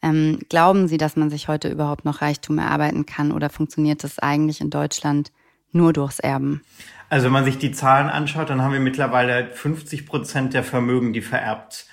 Ähm, 0.00 0.38
glauben 0.48 0.88
Sie, 0.88 0.96
dass 0.96 1.16
man 1.16 1.28
sich 1.28 1.48
heute 1.48 1.68
überhaupt 1.68 2.06
noch 2.06 2.22
Reichtum 2.22 2.56
erarbeiten 2.56 3.04
kann 3.04 3.32
oder 3.32 3.50
funktioniert 3.50 4.02
das 4.02 4.18
eigentlich 4.18 4.62
in 4.62 4.70
Deutschland 4.70 5.30
nur 5.72 5.92
durchs 5.92 6.18
Erben? 6.18 6.62
Also 7.10 7.26
wenn 7.26 7.34
man 7.34 7.44
sich 7.44 7.58
die 7.58 7.72
Zahlen 7.72 8.08
anschaut, 8.08 8.48
dann 8.48 8.62
haben 8.62 8.72
wir 8.72 8.80
mittlerweile 8.80 9.50
50 9.50 10.06
Prozent 10.06 10.54
der 10.54 10.64
Vermögen, 10.64 11.12
die 11.12 11.20
vererbt 11.20 11.86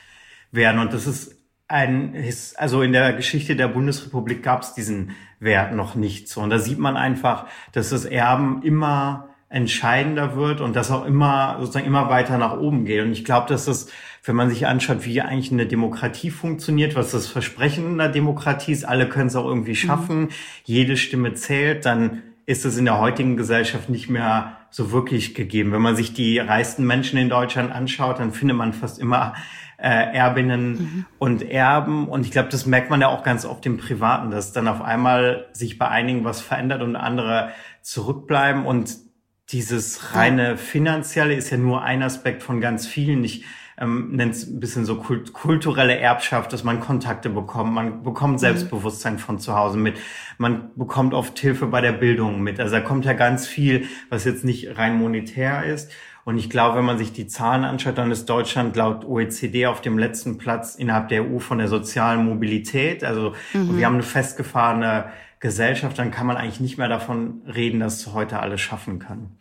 werden. 0.54 0.80
Und 0.80 0.94
das 0.94 1.06
ist 1.06 1.36
ein, 1.68 2.16
also 2.56 2.82
in 2.82 2.94
der 2.94 3.12
Geschichte 3.12 3.58
der 3.58 3.68
Bundesrepublik 3.68 4.42
gab 4.42 4.62
es 4.62 4.74
diesen 4.74 5.18
Wert 5.42 5.74
noch 5.74 5.96
nicht 5.96 6.30
so. 6.30 6.40
Und 6.40 6.50
da 6.50 6.60
sieht 6.60 6.80
man 6.80 6.96
einfach, 6.96 7.48
dass 7.74 7.90
das 7.90 8.06
Erben 8.06 8.62
immer 8.62 9.28
entscheidender 9.54 10.36
wird 10.36 10.62
und 10.62 10.76
das 10.76 10.90
auch 10.90 11.06
immer 11.06 11.58
sozusagen 11.60 11.86
immer 11.86 12.10
weiter 12.10 12.40
nach 12.40 12.58
oben 12.58 12.86
geht. 12.86 13.04
Und 13.04 13.12
ich 13.12 13.24
glaube, 13.24 13.48
dass 13.48 13.66
das, 13.66 13.88
wenn 14.24 14.36
man 14.36 14.50
sich 14.50 14.66
anschaut, 14.66 15.06
wie 15.06 15.22
eigentlich 15.22 15.52
eine 15.52 15.68
Demokratie 15.68 16.32
funktioniert, 16.32 16.96
was 16.96 17.12
das 17.12 17.28
Versprechen 17.28 18.00
einer 18.00 18.10
Demokratie 18.10 18.72
ist, 18.72 18.84
alle 18.84 19.08
können 19.08 19.28
es 19.28 19.36
auch 19.36 19.46
irgendwie 19.46 19.72
mhm. 19.72 19.76
schaffen, 19.76 20.20
mhm. 20.22 20.30
jede 20.64 20.98
Stimme 20.98 21.36
zählt, 21.36 21.86
dann 21.86 22.24
ist 22.48 22.66
es 22.66 22.78
in 22.78 22.86
der 22.86 23.00
heutigen 23.00 23.38
Gesellschaft 23.38 23.90
nicht 23.90 24.10
mehr 24.10 24.58
so 24.72 24.92
wirklich 24.92 25.36
gegeben. 25.36 25.72
Wenn 25.72 25.84
man 25.84 25.96
sich 25.96 26.14
die 26.14 26.40
reichsten 26.40 26.86
Menschen 26.86 27.20
in 27.20 27.30
Deutschland 27.30 27.72
anschaut, 27.72 28.20
dann 28.20 28.34
findet 28.34 28.58
man 28.58 28.74
fast 28.74 28.98
immer 28.98 29.36
äh, 29.78 30.16
Erbinnen 30.16 30.72
mhm. 30.72 31.06
und 31.20 31.44
Erben. 31.44 32.08
Und 32.08 32.26
ich 32.26 32.32
glaube, 32.32 32.50
das 32.50 32.66
merkt 32.66 32.90
man 32.90 33.02
ja 33.02 33.10
auch 33.10 33.24
ganz 33.24 33.46
oft 33.46 33.66
im 33.68 33.78
Privaten, 33.78 34.32
dass 34.32 34.52
dann 34.52 34.68
auf 34.68 34.82
einmal 34.82 35.46
sich 35.54 35.78
bei 35.78 35.88
einigen 35.88 36.26
was 36.26 36.42
verändert 36.42 36.82
und 36.82 36.96
andere 36.96 37.52
zurückbleiben. 37.84 38.66
Und 38.66 38.98
dieses 39.54 40.16
reine 40.16 40.58
finanzielle 40.58 41.36
ist 41.36 41.52
ja 41.52 41.58
nur 41.58 41.84
ein 41.84 42.04
Aspekt 42.04 42.44
von 42.44 42.60
ganz 42.60 42.88
vielen. 42.88 43.24
Ich 43.24 43.46
ähm, 43.78 44.12
nennt 44.12 44.34
es 44.34 44.48
ein 44.48 44.60
bisschen 44.60 44.86
so 44.86 44.98
kult 44.98 45.34
kulturelle 45.34 45.98
Erbschaft, 45.98 46.54
dass 46.54 46.64
man 46.64 46.80
Kontakte 46.80 47.30
bekommt, 47.30 47.74
man 47.74 48.04
bekommt 48.04 48.34
mhm. 48.34 48.40
Selbstbewusstsein 48.40 49.20
von 49.20 49.40
zu 49.40 49.56
Hause 49.56 49.78
mit, 49.78 50.00
man 50.38 50.72
bekommt 50.76 51.14
oft 51.14 51.38
Hilfe 51.40 51.68
bei 51.68 51.82
der 51.82 51.92
Bildung 51.92 52.42
mit. 52.42 52.60
Also 52.60 52.76
da 52.76 52.82
kommt 52.82 53.06
ja 53.06 53.14
ganz 53.14 53.48
viel, 53.48 53.88
was 54.10 54.26
jetzt 54.26 54.44
nicht 54.44 54.78
rein 54.78 54.98
monetär 54.98 55.64
ist. 55.66 55.92
Und 56.26 56.38
ich 56.38 56.50
glaube, 56.50 56.78
wenn 56.78 56.86
man 56.86 56.98
sich 56.98 57.12
die 57.12 57.28
Zahlen 57.28 57.66
anschaut, 57.66 57.98
dann 57.98 58.10
ist 58.10 58.28
Deutschland 58.28 58.76
laut 58.78 59.04
OECD 59.04 59.66
auf 59.66 59.82
dem 59.82 59.98
letzten 59.98 60.38
Platz 60.38 60.76
innerhalb 60.76 61.10
der 61.10 61.30
EU 61.30 61.40
von 61.40 61.58
der 61.58 61.68
sozialen 61.68 62.26
Mobilität. 62.26 63.04
Also 63.04 63.34
mhm. 63.54 63.78
wir 63.78 63.86
haben 63.86 63.96
eine 63.96 64.04
festgefahrene 64.04 65.06
Gesellschaft, 65.42 66.00
dann 66.00 66.12
kann 66.12 66.26
man 66.26 66.38
eigentlich 66.38 66.62
nicht 66.62 66.78
mehr 66.78 66.88
davon 66.88 67.42
reden, 67.46 67.82
dass 67.82 68.14
heute 68.14 68.40
alles 68.40 68.62
schaffen 68.62 69.00
kann. 69.00 69.36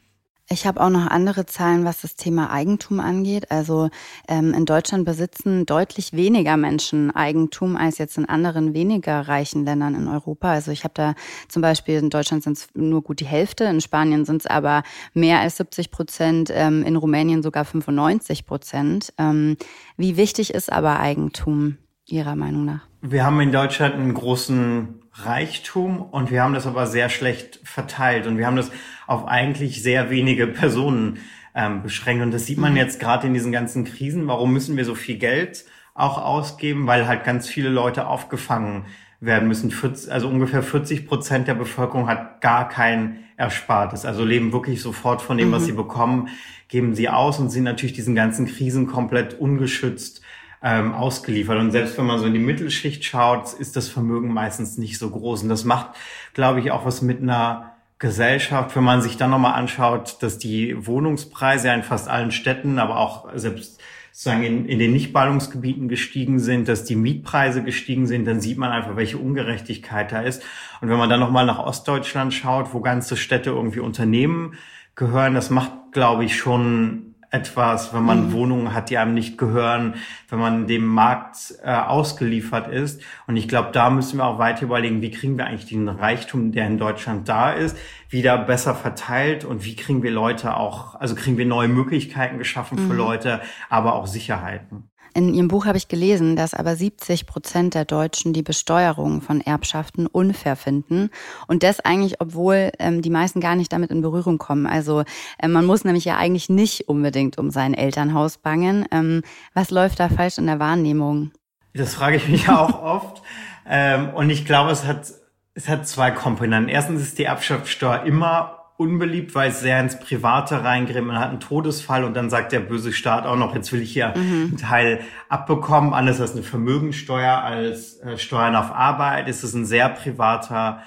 Ich 0.53 0.67
habe 0.67 0.83
auch 0.83 0.91
noch 0.91 1.07
andere 1.07 1.47
Zahlen, 1.47 1.87
was 1.87 2.03
das 2.03 2.15
Thema 2.15 2.51
Eigentum 2.51 3.01
angeht. 3.01 3.51
Also 3.51 3.89
ähm, 4.29 4.53
in 4.53 4.67
Deutschland 4.67 5.07
besitzen 5.07 5.65
deutlich 5.65 6.13
weniger 6.13 6.59
Menschen 6.59 7.11
Eigentum 7.11 7.75
als 7.75 7.97
jetzt 7.97 8.19
in 8.19 8.29
anderen 8.29 8.75
weniger 8.75 9.29
reichen 9.29 9.65
Ländern 9.65 9.95
in 9.95 10.09
Europa. 10.09 10.53
Also 10.53 10.71
ich 10.71 10.85
habe 10.85 10.93
da 10.93 11.15
zum 11.49 11.63
Beispiel 11.63 11.99
in 11.99 12.11
Deutschland 12.11 12.43
sind 12.43 12.59
es 12.59 12.69
nur 12.75 13.01
gut 13.01 13.21
die 13.21 13.27
Hälfte, 13.27 13.65
in 13.65 13.81
Spanien 13.81 14.27
sind 14.27 14.43
es 14.43 14.47
aber 14.47 14.83
mehr 15.15 15.41
als 15.41 15.57
70 15.57 15.91
Prozent, 15.91 16.51
ähm, 16.53 16.83
in 16.83 16.97
Rumänien 16.97 17.43
sogar 17.43 17.65
95 17.65 18.45
Prozent. 18.45 19.15
Ähm, 19.17 19.57
wie 19.97 20.19
wichtig 20.19 20.53
ist 20.53 20.71
aber 20.71 21.01
Eigentum 21.01 21.79
Ihrer 22.13 22.37
Meinung 22.37 22.67
nach? 22.67 22.81
Wir 23.01 23.25
haben 23.25 23.41
in 23.41 23.53
Deutschland 23.53 23.95
einen 23.95 24.15
großen 24.15 25.01
Reichtum 25.15 26.01
und 26.01 26.31
wir 26.31 26.43
haben 26.43 26.55
das 26.55 26.67
aber 26.67 26.87
sehr 26.87 27.09
schlecht 27.09 27.61
verteilt 27.65 28.27
und 28.27 28.39
wir 28.39 28.47
haben 28.47 28.57
das 28.57 28.71
auf 29.07 29.27
eigentlich 29.27 29.83
sehr 29.83 30.11
wenige 30.11 30.47
Personen 30.47 31.19
ähm, 31.55 31.83
beschränkt. 31.83 32.23
Und 32.23 32.31
das 32.33 32.47
sieht 32.47 32.59
man 32.59 32.73
mhm. 32.73 32.79
jetzt 32.79 33.01
gerade 33.01 33.27
in 33.27 33.35
diesen 33.35 33.51
ganzen 33.51 33.85
Krisen. 33.85 34.29
Warum 34.29 34.53
müssen 34.53 34.77
wir 34.77 34.85
so 34.85 34.95
viel 34.95 35.17
Geld 35.17 35.65
auch 35.95 36.19
ausgeben? 36.19 36.87
Weil 36.87 37.07
halt 37.07 37.25
ganz 37.25 37.49
viele 37.49 37.71
Leute 37.71 38.07
aufgefangen 38.07 38.85
werden 39.21 39.49
müssen. 39.49 39.73
Also 40.11 40.29
ungefähr 40.29 40.63
40 40.63 41.07
Prozent 41.07 41.49
der 41.49 41.55
Bevölkerung 41.55 42.09
hat 42.09 42.41
gar 42.41 42.69
kein 42.69 43.21
Erspartes, 43.37 44.05
also 44.05 44.25
leben 44.25 44.53
wirklich 44.53 44.83
sofort 44.83 45.23
von 45.23 45.39
dem, 45.39 45.49
mhm. 45.49 45.53
was 45.53 45.65
sie 45.65 45.73
bekommen, 45.73 46.29
geben 46.69 46.95
sie 46.95 47.09
aus 47.09 47.39
und 47.39 47.51
sind 47.51 47.65
natürlich 47.65 47.95
diesen 47.95 48.15
ganzen 48.15 48.47
Krisen 48.47 48.87
komplett 48.87 49.35
ungeschützt 49.39 50.22
ähm, 50.63 50.93
ausgeliefert. 50.93 51.59
Und 51.59 51.73
selbst 51.73 51.99
wenn 51.99 52.07
man 52.07 52.19
so 52.19 52.27
in 52.27 52.35
die 52.35 52.39
Mittelschicht 52.39 53.05
schaut, 53.05 53.53
ist 53.55 53.77
das 53.77 53.89
Vermögen 53.89 54.33
meistens 54.33 54.79
nicht 54.79 54.99
so 54.99 55.11
groß. 55.11 55.43
Und 55.43 55.49
das 55.49 55.65
macht, 55.65 55.89
glaube 56.35 56.61
ich, 56.61 56.71
auch 56.71 56.85
was 56.85 57.03
mit 57.03 57.21
einer 57.21 57.73
Gesellschaft, 57.99 58.75
wenn 58.75 58.85
man 58.85 59.01
sich 59.01 59.17
dann 59.17 59.31
nochmal 59.31 59.55
anschaut, 59.55 60.23
dass 60.23 60.39
die 60.39 60.87
Wohnungspreise 60.87 61.73
in 61.73 61.83
fast 61.83 62.09
allen 62.09 62.33
Städten, 62.33 62.79
aber 62.79 62.99
auch 62.99 63.29
selbst 63.35 63.81
sozusagen 64.13 64.43
in, 64.43 64.67
in 64.67 64.79
den 64.79 64.93
Nichtballungsgebieten 64.93 65.89
gestiegen 65.89 66.39
sind, 66.39 66.69
dass 66.69 66.85
die 66.85 66.97
Mietpreise 66.97 67.63
gestiegen 67.63 68.07
sind, 68.07 68.27
dann 68.27 68.41
sieht 68.41 68.59
man 68.59 68.71
einfach, 68.71 68.95
welche 68.95 69.19
Ungerechtigkeit 69.19 70.13
da 70.13 70.21
ist. 70.21 70.43
Und 70.81 70.91
wenn 70.91 70.99
man 70.99 71.09
dann 71.09 71.21
nochmal 71.21 71.47
nach 71.47 71.59
Ostdeutschland 71.59 72.35
schaut, 72.35 72.75
wo 72.75 72.81
ganze 72.81 73.17
Städte 73.17 73.51
irgendwie 73.51 73.81
Unternehmen 73.81 74.55
gehören, 74.97 75.35
das 75.35 75.49
macht, 75.49 75.73
glaube 75.93 76.25
ich, 76.25 76.37
schon 76.37 77.12
etwas, 77.33 77.95
wenn 77.95 78.03
man 78.03 78.27
mhm. 78.27 78.33
Wohnungen 78.33 78.75
hat, 78.75 78.91
die 78.91 78.99
einem 78.99 79.15
nicht 79.15 79.39
gehören, 79.39 79.95
wenn 80.29 80.39
man 80.39 80.67
dem 80.67 80.87
Markt 80.87 81.55
äh, 81.65 81.73
ausgeliefert 81.73 82.69
ist. 82.69 83.03
Und 83.27 83.37
ich 83.37 83.49
glaube, 83.49 83.71
da 83.73 83.89
müssen 83.89 84.19
wir 84.19 84.27
auch 84.27 84.39
weiter 84.39 84.65
überlegen, 84.65 85.01
wie 85.01 85.11
kriegen 85.11 85.39
wir 85.39 85.47
eigentlich 85.47 85.71
den 85.71 85.89
Reichtum, 85.89 86.53
der 86.53 86.67
in 86.67 86.77
Deutschland 86.77 87.29
da 87.31 87.51
ist, 87.53 87.77
wieder 88.11 88.37
besser 88.37 88.75
verteilt 88.75 89.47
und 89.47 89.65
wie 89.65 89.75
kriegen 89.75 90.03
wir 90.03 90.11
Leute 90.11 90.57
auch, 90.59 90.95
also 90.95 91.15
kriegen 91.15 91.39
wir 91.39 91.47
neue 91.47 91.69
Möglichkeiten 91.69 92.37
geschaffen 92.37 92.77
für 92.77 92.93
mhm. 92.93 92.99
Leute, 92.99 93.41
aber 93.71 93.95
auch 93.95 94.07
Sicherheiten. 94.07 94.92
In 95.15 95.35
Ihrem 95.35 95.49
Buch 95.49 95.67
habe 95.67 95.77
ich 95.77 95.89
gelesen, 95.89 96.37
dass 96.37 96.55
aber 96.55 96.75
70 96.75 97.27
Prozent 97.27 97.75
der 97.75 97.85
Deutschen 97.85 98.33
die 98.33 98.43
Besteuerung 98.43 99.21
von 99.21 99.41
Erbschaften 99.41 100.07
unfair 100.07 100.57
finden. 100.57 101.11
Und 101.47 101.63
das 101.63 101.81
eigentlich, 101.81 102.21
obwohl 102.21 102.73
ähm, 102.79 103.03
die 103.03 103.11
meisten 103.11 103.41
gar 103.41 103.55
nicht 103.55 103.73
damit 103.73 103.91
in 103.91 104.01
Berührung 104.01 104.39
kommen. 104.39 104.67
Also 104.67 105.05
äh, 105.39 105.49
man 105.49 105.67
muss 105.67 105.85
nämlich 105.85 106.07
ja 106.07 106.17
eigentlich 106.17 106.49
nicht 106.49 106.89
unbedingt 106.89 107.37
um 107.37 107.51
sein 107.51 107.75
Elternhaus 107.75 108.39
bangen. 108.39 108.87
Ähm, 108.91 109.23
was 109.53 109.71
läuft 109.71 110.01
da 110.01 110.09
falsch 110.09 110.39
in 110.39 110.47
der 110.47 110.59
Wahrnehmung? 110.59 111.33
Das 111.75 111.95
frage 111.95 112.17
ich 112.17 112.29
mich 112.29 112.47
ja 112.47 112.59
auch 112.65 112.83
oft. 112.83 113.23
Ähm, 113.69 114.11
und 114.15 114.31
ich 114.31 114.47
glaube, 114.47 114.71
es 114.71 114.85
hat, 114.85 115.13
es 115.55 115.69
hat 115.69 115.87
zwei 115.87 116.11
Komponenten. 116.11 116.71
Erstens 116.71 117.03
ist 117.03 117.19
die 117.19 117.25
Erbschaftssteuer 117.25 118.05
immer 118.05 118.62
unbeliebt, 118.83 119.35
weil 119.35 119.51
es 119.51 119.61
sehr 119.61 119.81
ins 119.81 119.99
Private 119.99 120.63
reingreift. 120.65 121.07
Man 121.07 121.19
hat 121.19 121.31
einen 121.31 121.41
Todesfall 121.41 122.05
und 122.05 122.15
dann 122.15 122.31
sagt 122.31 122.53
der 122.53 122.61
böse 122.61 122.93
Staat 122.93 123.25
auch 123.27 123.37
noch, 123.37 123.55
jetzt 123.55 123.73
will 123.73 123.81
ich 123.81 123.93
hier 123.93 124.13
mhm. 124.17 124.49
einen 124.51 124.57
Teil 124.57 125.01
abbekommen. 125.29 125.95
Anders 125.95 126.21
als 126.21 126.33
eine 126.33 126.43
Vermögensteuer, 126.43 127.43
als 127.43 128.01
äh, 128.01 128.19
Steuern 128.19 128.57
auf 128.57 128.73
Arbeit 128.73 129.29
ist 129.29 129.45
es 129.45 129.55
ein 129.55 129.65
sehr 129.65 129.89
privater 129.89 130.83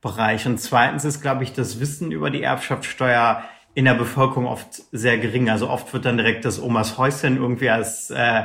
Bereich. 0.00 0.46
Und 0.46 0.58
zweitens 0.60 1.04
ist, 1.04 1.22
glaube 1.22 1.42
ich, 1.42 1.52
das 1.52 1.80
Wissen 1.80 2.12
über 2.12 2.30
die 2.30 2.42
Erbschaftssteuer 2.42 3.42
in 3.74 3.84
der 3.84 3.94
Bevölkerung 3.94 4.46
oft 4.46 4.82
sehr 4.92 5.18
gering. 5.18 5.50
Also 5.50 5.68
oft 5.68 5.92
wird 5.92 6.04
dann 6.04 6.16
direkt 6.16 6.44
das 6.44 6.60
Omas 6.60 6.98
Häuschen 6.98 7.36
irgendwie 7.36 7.70
als 7.70 8.10
äh, 8.10 8.44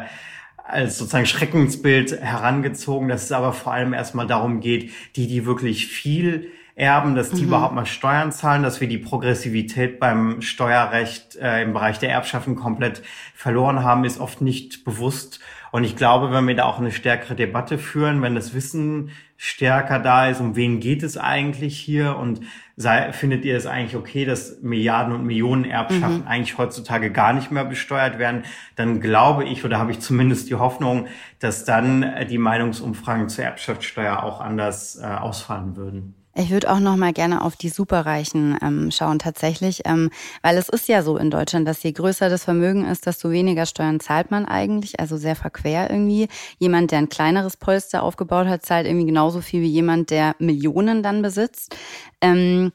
als 0.66 0.98
sozusagen 0.98 1.26
Schreckensbild 1.26 2.22
herangezogen, 2.22 3.10
dass 3.10 3.26
es 3.26 3.32
aber 3.32 3.54
vor 3.54 3.74
allem 3.74 3.94
erstmal 3.94 4.28
darum 4.28 4.62
geht, 4.62 4.92
die, 5.16 5.28
die 5.28 5.46
wirklich 5.46 5.88
viel 5.88 6.52
erben, 6.76 7.16
dass 7.16 7.30
die 7.30 7.44
mhm. 7.44 7.50
überhaupt 7.50 7.76
mal 7.76 7.86
Steuern 7.86 8.32
zahlen, 8.32 8.64
dass 8.64 8.82
wir 8.82 8.88
die 8.88 8.98
Progressivität 8.98 10.00
beim 10.00 10.42
Steuerrecht 10.42 11.36
äh, 11.36 11.62
im 11.62 11.74
Bereich 11.74 12.00
der 12.00 12.10
Erbschaften 12.10 12.56
komplett 12.56 13.04
verloren 13.36 13.84
haben, 13.84 14.06
ist 14.06 14.20
oft 14.20 14.42
nicht 14.42 14.84
bewusst. 14.84 15.40
Und 15.72 15.84
ich 15.84 15.96
glaube, 15.96 16.32
wenn 16.32 16.48
wir 16.48 16.56
da 16.56 16.66
auch 16.66 16.80
eine 16.80 16.92
stärkere 16.92 17.36
Debatte 17.36 17.78
führen, 17.78 18.22
wenn 18.22 18.36
das 18.36 18.54
Wissen 18.54 19.12
stärker 19.38 20.00
da 20.00 20.30
ist, 20.30 20.40
um 20.40 20.56
wen 20.56 20.80
geht 20.80 21.04
es 21.04 21.18
eigentlich 21.18 21.78
hier 21.80 22.16
und 22.16 22.42
sei, 22.76 23.12
findet 23.12 23.44
ihr 23.44 23.58
es 23.58 23.66
eigentlich 23.66 23.96
okay, 23.96 24.26
dass 24.26 24.62
Milliarden 24.62 25.14
und 25.14 25.26
Millionen 25.26 25.66
Erbschaften 25.66 26.22
mhm. 26.22 26.28
eigentlich 26.28 26.58
heutzutage 26.58 27.12
gar 27.12 27.34
nicht 27.34 27.52
mehr 27.52 27.66
besteuert 27.66 28.20
werden, 28.20 28.44
dann 28.76 29.02
glaube 29.02 29.46
ich 29.46 29.66
oder 29.66 29.80
habe 29.80 29.92
ich 29.92 30.00
zumindest 30.00 30.50
die 30.50 30.56
Hoffnung, 30.56 31.08
dass 31.40 31.66
dann 31.66 32.06
die 32.30 32.38
Meinungsumfragen 32.38 33.30
zur 33.30 33.44
Erbschaftssteuer 33.44 34.24
auch 34.24 34.42
anders 34.42 35.00
äh, 35.00 35.06
ausfallen 35.06 35.76
würden. 35.76 36.23
Ich 36.36 36.50
würde 36.50 36.72
auch 36.72 36.80
noch 36.80 36.96
mal 36.96 37.14
gerne 37.14 37.44
auf 37.44 37.56
die 37.56 37.70
Superreichen 37.70 38.58
ähm, 38.60 38.90
schauen 38.90 39.20
tatsächlich, 39.20 39.84
ähm, 39.86 40.10
weil 40.42 40.58
es 40.58 40.68
ist 40.68 40.88
ja 40.88 41.04
so 41.04 41.18
in 41.18 41.30
Deutschland, 41.30 41.68
dass 41.68 41.84
je 41.84 41.92
größer 41.92 42.28
das 42.28 42.44
Vermögen 42.44 42.86
ist, 42.86 43.06
desto 43.06 43.30
weniger 43.30 43.68
Steuern 43.68 44.00
zahlt 44.00 44.32
man 44.32 44.46
eigentlich, 44.46 45.00
also 45.00 45.16
sehr 45.16 45.36
verquer 45.36 45.92
irgendwie. 45.92 46.28
Jemand, 46.58 46.90
der 46.90 47.00
ein 47.00 47.10
kleineres 47.10 47.56
Polster 47.56 48.02
aufgebaut 48.02 48.48
hat, 48.48 48.66
zahlt 48.66 48.88
irgendwie 48.88 49.06
genauso 49.06 49.42
viel 49.42 49.62
wie 49.62 49.68
jemand, 49.68 50.10
der 50.10 50.36
Millionen 50.40 51.04
dann 51.04 51.22
besitzt. 51.22 51.76
Ähm, 52.20 52.72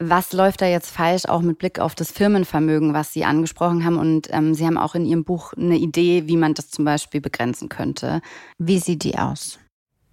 was 0.00 0.32
läuft 0.32 0.60
da 0.60 0.66
jetzt 0.66 0.90
falsch, 0.90 1.26
auch 1.26 1.42
mit 1.42 1.58
Blick 1.58 1.78
auf 1.78 1.94
das 1.94 2.10
Firmenvermögen, 2.10 2.92
was 2.92 3.12
Sie 3.12 3.24
angesprochen 3.24 3.84
haben? 3.84 3.98
Und 3.98 4.28
ähm, 4.32 4.52
Sie 4.52 4.66
haben 4.66 4.78
auch 4.78 4.96
in 4.96 5.06
Ihrem 5.06 5.22
Buch 5.22 5.52
eine 5.52 5.76
Idee, 5.76 6.24
wie 6.26 6.36
man 6.36 6.54
das 6.54 6.70
zum 6.70 6.84
Beispiel 6.84 7.20
begrenzen 7.20 7.68
könnte. 7.68 8.20
Wie 8.58 8.80
sieht 8.80 9.04
die 9.04 9.16
aus? 9.16 9.60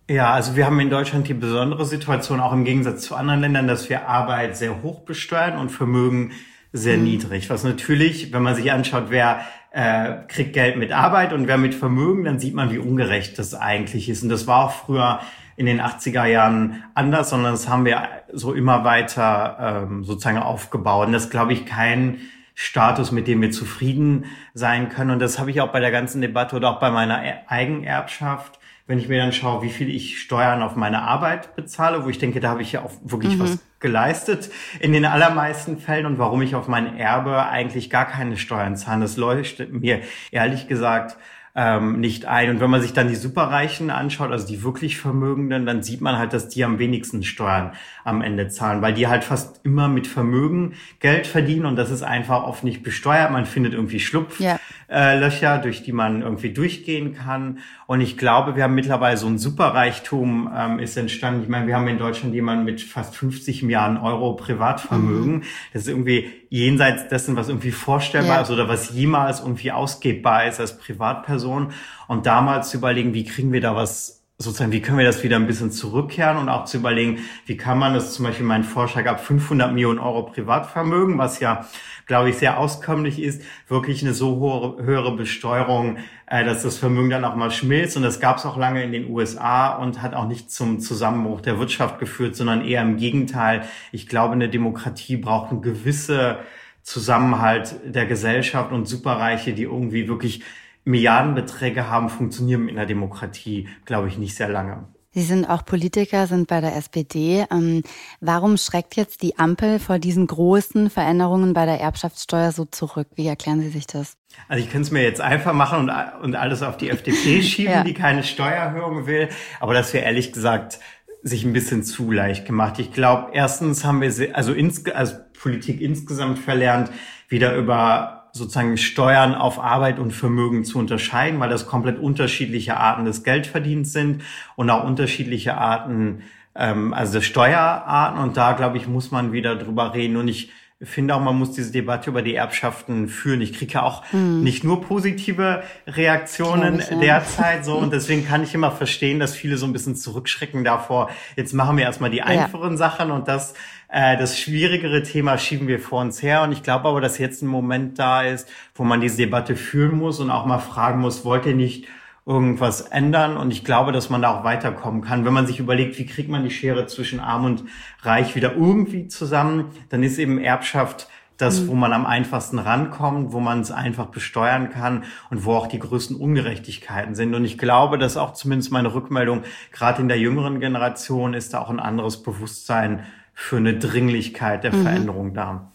Ja, 0.10 0.34
also 0.34 0.58
wir 0.58 0.66
haben 0.66 0.80
in 0.82 0.90
Deutschland 0.90 1.30
die 1.30 1.34
besondere 1.34 1.86
Situation, 1.86 2.42
auch 2.42 2.52
im 2.52 2.66
Gegensatz 2.66 3.04
zu 3.04 3.16
anderen 3.16 3.40
Ländern, 3.40 3.68
dass 3.68 3.90
wir 3.90 4.08
Arbeit 4.10 4.58
sehr 4.58 4.84
hoch 4.84 5.02
besteuern 5.02 5.58
und 5.58 5.70
Vermögen 5.70 6.32
sehr 6.74 6.98
mhm. 6.98 7.06
niedrig. 7.06 7.50
Was 7.50 7.64
natürlich, 7.64 8.34
wenn 8.34 8.44
man 8.44 8.56
sich 8.56 8.72
anschaut, 8.72 9.06
wer 9.10 9.46
äh, 9.72 10.16
kriegt 10.28 10.54
Geld 10.54 10.76
mit 10.76 10.92
Arbeit 10.92 11.32
und 11.32 11.48
wer 11.48 11.58
mit 11.58 11.74
Vermögen, 11.74 12.26
dann 12.26 12.38
sieht 12.38 12.54
man, 12.54 12.70
wie 12.70 12.80
ungerecht 12.80 13.40
das 13.40 13.54
eigentlich 13.54 14.10
ist. 14.10 14.24
Und 14.24 14.30
das 14.30 14.46
war 14.46 14.66
auch 14.66 14.72
früher 14.72 15.20
in 15.56 15.68
den 15.68 15.80
80er 15.80 16.26
Jahren 16.26 16.84
anders, 16.96 17.30
sondern 17.30 17.54
das 17.54 17.70
haben 17.70 17.86
wir 17.86 18.10
so 18.34 18.54
immer 18.54 18.84
weiter 18.84 19.86
ähm, 19.88 20.04
sozusagen 20.04 20.38
aufgebaut. 20.38 21.08
Und 21.08 21.14
das 21.14 21.30
glaube 21.30 21.54
ich 21.54 21.66
kein 21.66 22.20
Status, 22.56 23.12
mit 23.12 23.28
dem 23.28 23.42
wir 23.42 23.52
zufrieden 23.52 24.26
sein 24.54 24.90
können. 24.90 25.12
Und 25.12 25.20
das 25.20 25.40
habe 25.40 25.50
ich 25.50 25.62
auch 25.62 25.72
bei 25.72 25.80
der 25.80 25.92
ganzen 25.92 26.20
Debatte 26.20 26.58
oder 26.58 26.72
auch 26.72 26.80
bei 26.80 26.92
meiner 26.92 27.22
Eigenerbschaft 27.48 28.60
wenn 28.86 29.00
ich 29.00 29.08
mir 29.08 29.20
dann 29.20 29.32
schaue, 29.32 29.64
wie 29.64 29.70
viel 29.70 29.90
ich 29.90 30.20
Steuern 30.20 30.62
auf 30.62 30.76
meine 30.76 31.04
Arbeit 31.04 31.56
bezahle, 31.56 32.04
wo 32.04 32.10
ich 32.10 32.18
denke, 32.18 32.40
da 32.40 32.50
habe 32.50 32.62
ich 32.62 32.74
ja 32.74 32.84
auch 32.84 32.92
wirklich 33.04 33.38
mhm. 33.38 33.44
was 33.44 33.60
geleistet 33.80 34.50
in 34.80 34.94
den 34.94 35.06
allermeisten 35.06 35.78
Fällen 35.78 36.06
und 36.06 36.18
warum 36.18 36.42
ich 36.42 36.56
auf 36.56 36.68
mein 36.68 36.98
Erbe 36.98 37.48
eigentlich 37.48 37.90
gar 37.90 38.06
keine 38.06 38.38
Steuern 38.38 38.76
zahle. 38.76 39.02
Das 39.02 39.18
leuchtet 39.18 39.72
mir 39.72 40.02
ehrlich 40.32 40.68
gesagt 40.68 41.18
ähm, 41.56 42.00
nicht 42.00 42.26
ein. 42.26 42.50
Und 42.50 42.60
wenn 42.62 42.70
man 42.70 42.82
sich 42.82 42.94
dann 42.94 43.10
die 43.10 43.16
Superreichen 43.16 43.92
anschaut, 43.92 44.32
also 44.32 44.48
die 44.48 44.64
wirklich 44.64 44.98
Vermögenden, 44.98 45.68
dann 45.68 45.84
sieht 45.84 46.02
man 46.02 46.18
halt, 46.18 46.34
dass 46.34 46.50
die 46.50 46.64
am 46.64 46.80
wenigsten 46.80 47.24
Steuern 47.24 47.74
am 48.04 48.22
Ende 48.22 48.48
zahlen, 48.48 48.82
weil 48.82 48.94
die 48.94 49.08
halt 49.08 49.24
fast 49.24 49.64
immer 49.64 49.88
mit 49.88 50.08
Vermögen 50.08 50.74
Geld 51.00 51.28
verdienen 51.28 51.66
und 51.68 51.76
das 51.76 51.92
ist 51.92 52.02
einfach 52.02 52.44
oft 52.44 52.64
nicht 52.64 52.82
besteuert. 52.82 53.32
Man 53.32 53.46
findet 53.46 53.74
irgendwie 53.74 54.00
Schlupflöcher, 54.00 54.60
ja. 54.90 55.14
äh, 55.14 55.62
durch 55.62 55.84
die 55.84 55.92
man 55.92 56.24
irgendwie 56.24 56.52
durchgehen 56.52 57.14
kann. 57.14 57.60
Und 57.86 58.02
ich 58.02 58.18
glaube, 58.18 58.56
wir 58.56 58.64
haben 58.64 58.76
mittlerweile 58.76 59.18
so 59.18 59.28
ein 59.28 59.38
Superreichtum 59.38 60.50
ähm, 60.56 60.80
ist 60.80 60.98
entstanden. 60.98 61.44
Ich 61.44 61.50
meine, 61.50 61.68
wir 61.68 61.76
haben 61.76 61.88
in 61.88 62.00
Deutschland 62.00 62.34
jemanden 62.34 62.66
mit 62.66 62.82
fast 62.82 63.16
50 63.16 63.62
Milliarden 63.62 63.98
Euro 63.98 64.36
Privatvermögen. 64.36 65.36
Mhm. 65.36 65.44
Das 65.72 65.84
ist 65.84 65.90
irgendwie 65.90 66.32
jenseits 66.54 67.08
dessen, 67.08 67.36
was 67.36 67.50
irgendwie 67.50 67.72
vorstellbar 67.72 68.36
ja. 68.36 68.42
ist 68.44 68.52
oder 68.52 68.68
was 68.68 68.92
jemals 68.92 69.40
irgendwie 69.40 69.72
ausgebbar 69.72 70.46
ist 70.46 70.60
als 70.60 70.78
Privatperson. 70.78 71.74
Und 72.08 72.28
damals 72.28 72.70
zu 72.70 72.78
überlegen, 72.78 73.16
wie 73.16 73.26
kriegen 73.26 73.52
wir 73.52 73.60
da 73.60 73.76
was 73.76 74.23
sozusagen, 74.44 74.72
wie 74.72 74.82
können 74.82 74.98
wir 74.98 75.06
das 75.06 75.24
wieder 75.24 75.38
ein 75.38 75.48
bisschen 75.48 75.72
zurückkehren 75.72 76.38
und 76.38 76.50
auch 76.50 76.66
zu 76.66 76.78
überlegen, 76.78 77.20
wie 77.46 77.58
kann 77.58 77.80
man 77.80 77.94
das 77.94 78.14
zum 78.14 78.26
Beispiel, 78.26 78.46
mein 78.46 78.64
Vorschlag 78.64 79.08
ab 79.08 79.24
500 79.24 79.74
Millionen 79.74 80.00
Euro 80.00 80.24
Privatvermögen, 80.24 81.18
was 81.18 81.40
ja, 81.40 81.68
glaube 82.06 82.30
ich, 82.30 82.38
sehr 82.38 82.60
auskömmlich 82.60 83.22
ist, 83.22 83.42
wirklich 83.68 84.04
eine 84.04 84.14
so 84.14 84.38
hohe, 84.38 84.84
höhere 84.84 85.16
Besteuerung, 85.16 85.98
äh, 86.28 86.44
dass 86.44 86.64
das 86.64 86.78
Vermögen 86.78 87.10
dann 87.10 87.26
auch 87.26 87.36
mal 87.36 87.52
schmilzt. 87.52 87.96
Und 87.98 88.04
das 88.04 88.20
gab 88.20 88.38
es 88.38 88.46
auch 88.46 88.58
lange 88.58 88.84
in 88.84 88.92
den 88.92 89.10
USA 89.10 89.76
und 89.76 90.02
hat 90.02 90.14
auch 90.14 90.28
nicht 90.28 90.52
zum 90.52 90.80
Zusammenbruch 90.80 91.42
der 91.42 91.60
Wirtschaft 91.60 92.00
geführt, 92.00 92.36
sondern 92.36 92.66
eher 92.66 92.82
im 92.82 92.98
Gegenteil. 92.98 93.64
Ich 93.92 94.08
glaube, 94.08 94.34
eine 94.34 94.50
Demokratie 94.50 95.18
braucht 95.18 95.52
eine 95.52 95.62
gewisse 95.62 96.40
Zusammenhalt 96.84 97.76
der 97.86 98.06
Gesellschaft 98.06 98.72
und 98.72 98.88
Superreiche, 98.88 99.54
die 99.54 99.64
irgendwie 99.64 100.08
wirklich 100.08 100.44
Milliardenbeträge 100.86 101.90
haben, 101.90 102.10
funktionieren 102.10 102.68
in 102.68 102.76
der 102.76 102.86
Demokratie, 102.86 103.70
glaube 103.86 104.08
ich, 104.08 104.18
nicht 104.18 104.36
sehr 104.36 104.50
lange. 104.50 104.88
Sie 105.16 105.22
sind 105.22 105.46
auch 105.46 105.64
Politiker, 105.64 106.26
sind 106.26 106.48
bei 106.48 106.60
der 106.60 106.76
SPD. 106.76 107.46
Ähm, 107.52 107.84
warum 108.20 108.58
schreckt 108.58 108.96
jetzt 108.96 109.22
die 109.22 109.38
Ampel 109.38 109.78
vor 109.78 110.00
diesen 110.00 110.26
großen 110.26 110.90
Veränderungen 110.90 111.54
bei 111.54 111.68
der 111.68 111.80
Erbschaftssteuer 111.80 112.52
so 112.52 112.66
zurück? 112.66 113.08
Wie 113.16 113.28
erklären 113.28 113.62
Sie 113.62 113.70
sich 113.70 113.86
das? 113.86 114.18
Also 114.48 114.64
ich 114.64 114.72
könnte 114.72 114.88
es 114.88 114.92
mir 114.92 115.04
jetzt 115.04 115.22
einfach 115.22 115.54
machen 115.54 115.82
und, 115.82 115.92
und 116.24 116.36
alles 116.36 116.64
auf 116.64 116.78
die 116.78 116.90
FDP 116.90 117.44
schieben, 117.44 117.72
ja. 117.72 117.84
die 117.84 117.94
keine 117.94 118.24
Steuererhöhung 118.24 119.06
will. 119.06 119.30
Aber 119.60 119.76
das 119.76 119.94
wäre 119.94 120.04
ehrlich 120.04 120.34
gesagt 120.34 120.80
sich 121.22 121.46
ein 121.46 121.54
bisschen 121.54 121.84
zu 121.84 122.12
leicht 122.12 122.46
gemacht. 122.46 122.80
Ich 122.80 122.92
glaube, 122.92 123.30
erstens 123.34 123.86
haben 123.86 124.02
wir 124.02 124.36
also, 124.36 124.52
ins, 124.52 124.86
also 124.88 125.16
Politik 125.40 125.80
insgesamt 125.80 126.40
verlernt, 126.40 126.90
wieder 127.30 127.56
über 127.56 128.23
sozusagen 128.34 128.78
Steuern 128.78 129.36
auf 129.36 129.60
Arbeit 129.60 130.00
und 130.00 130.12
Vermögen 130.12 130.66
zu 130.66 130.80
unterscheiden, 130.80 131.40
weil 131.40 131.50
das 131.50 131.68
komplett 131.68 132.00
unterschiedliche 132.00 132.78
Arten 132.78 133.06
des 133.06 133.24
Geldverdienens 133.24 133.94
sind 133.94 134.24
und 134.56 134.72
auch 134.72 134.84
unterschiedliche 134.84 135.56
Arten, 135.56 136.24
ähm, 136.56 136.96
also 136.96 137.22
Steuerarten. 137.22 138.20
Und 138.20 138.36
da, 138.36 138.54
glaube 138.54 138.78
ich, 138.78 138.88
muss 138.88 139.12
man 139.12 139.34
wieder 139.34 139.56
drüber 139.56 139.94
reden. 139.94 140.18
Und 140.18 140.28
ich 140.28 140.52
finde 140.82 141.16
auch, 141.16 141.22
man 141.22 141.38
muss 141.38 141.52
diese 141.52 141.72
Debatte 141.72 142.10
über 142.10 142.22
die 142.22 142.36
Erbschaften 142.36 143.08
führen. 143.08 143.42
Ich 143.42 143.54
kriege 143.54 143.74
ja 143.74 143.84
auch 143.84 144.04
hm. 144.12 144.44
nicht 144.44 144.64
nur 144.64 144.82
positive 144.82 145.64
Reaktionen 145.88 146.80
ich, 146.80 146.90
ja. 146.90 147.00
derzeit 147.00 147.64
so 147.64 147.76
und 147.78 147.94
deswegen 147.94 148.26
kann 148.28 148.44
ich 148.44 148.54
immer 148.54 148.72
verstehen, 148.72 149.20
dass 149.20 149.36
viele 149.36 149.58
so 149.58 149.66
ein 149.66 149.74
bisschen 149.74 149.96
zurückschrecken 149.96 150.64
davor. 150.64 151.10
Jetzt 151.36 151.54
machen 151.54 151.78
wir 151.78 151.86
erstmal 151.86 152.10
die 152.10 152.22
einfachen 152.22 152.72
ja. 152.72 152.78
Sachen 152.78 153.12
und 153.12 153.28
das 153.28 153.54
äh, 153.94 154.18
das 154.18 154.40
schwierigere 154.40 155.04
Thema 155.04 155.38
schieben 155.38 155.68
wir 155.68 155.80
vor 155.80 156.02
uns 156.02 156.22
her. 156.24 156.42
Und 156.42 156.52
ich 156.52 156.64
glaube 156.64 156.90
aber, 156.90 157.00
dass 157.00 157.20
jetzt 157.20 157.44
ein 157.44 157.48
Moment 157.48 158.00
da 158.00 158.24
ist, 158.24 158.50
wo 158.74 158.84
man 158.84 159.02
diese 159.02 159.18
Debatte 159.18 159.56
führen 159.56 159.98
muss 159.98 160.20
und 160.20 160.32
auch 160.32 160.48
mal 160.48 160.60
fragen 160.60 161.00
muss, 161.00 161.24
wollt 161.24 161.46
ihr 161.46 161.56
nicht 161.56 161.86
irgendwas 162.26 162.82
ändern? 162.82 163.38
Und 163.38 163.52
ich 163.52 163.64
glaube, 163.64 163.92
dass 163.92 164.10
man 164.10 164.22
da 164.22 164.38
auch 164.38 164.44
weiterkommen 164.44 165.02
kann. 165.02 165.26
Wenn 165.26 165.34
man 165.34 165.48
sich 165.48 165.60
überlegt, 165.60 165.98
wie 165.98 166.06
kriegt 166.06 166.30
man 166.30 166.44
die 166.44 166.52
Schere 166.52 166.88
zwischen 166.88 167.20
Arm 167.20 167.46
und 167.46 167.64
Reich 168.02 168.36
wieder 168.36 168.54
irgendwie 168.54 169.08
zusammen, 169.08 169.66
dann 169.90 170.04
ist 170.04 170.18
eben 170.18 170.38
Erbschaft 170.38 171.08
das, 171.38 171.62
mhm. 171.62 171.68
wo 171.70 171.74
man 171.76 171.94
am 171.94 172.06
einfachsten 172.06 172.60
rankommt, 172.60 173.34
wo 173.34 173.40
man 173.40 173.62
es 173.62 173.72
einfach 173.72 174.08
besteuern 174.08 174.70
kann 174.70 175.04
und 175.30 175.46
wo 175.46 175.54
auch 175.54 175.68
die 175.68 175.80
größten 175.80 176.16
Ungerechtigkeiten 176.16 177.16
sind. 177.16 177.34
Und 177.34 177.44
ich 177.44 177.58
glaube, 177.58 177.98
dass 177.98 178.18
auch 178.18 178.34
zumindest 178.34 178.72
meine 178.72 178.94
Rückmeldung, 178.94 179.44
gerade 179.72 180.02
in 180.02 180.08
der 180.08 180.20
jüngeren 180.20 180.60
Generation, 180.60 181.34
ist 181.34 181.54
da 181.54 181.62
auch 181.62 181.70
ein 181.70 181.80
anderes 181.80 182.22
Bewusstsein 182.24 183.04
für 183.34 183.58
eine 183.58 183.78
Dringlichkeit 183.78 184.64
der 184.64 184.74
mhm. 184.74 184.84
Veränderung 184.84 185.34
da. 185.34 185.73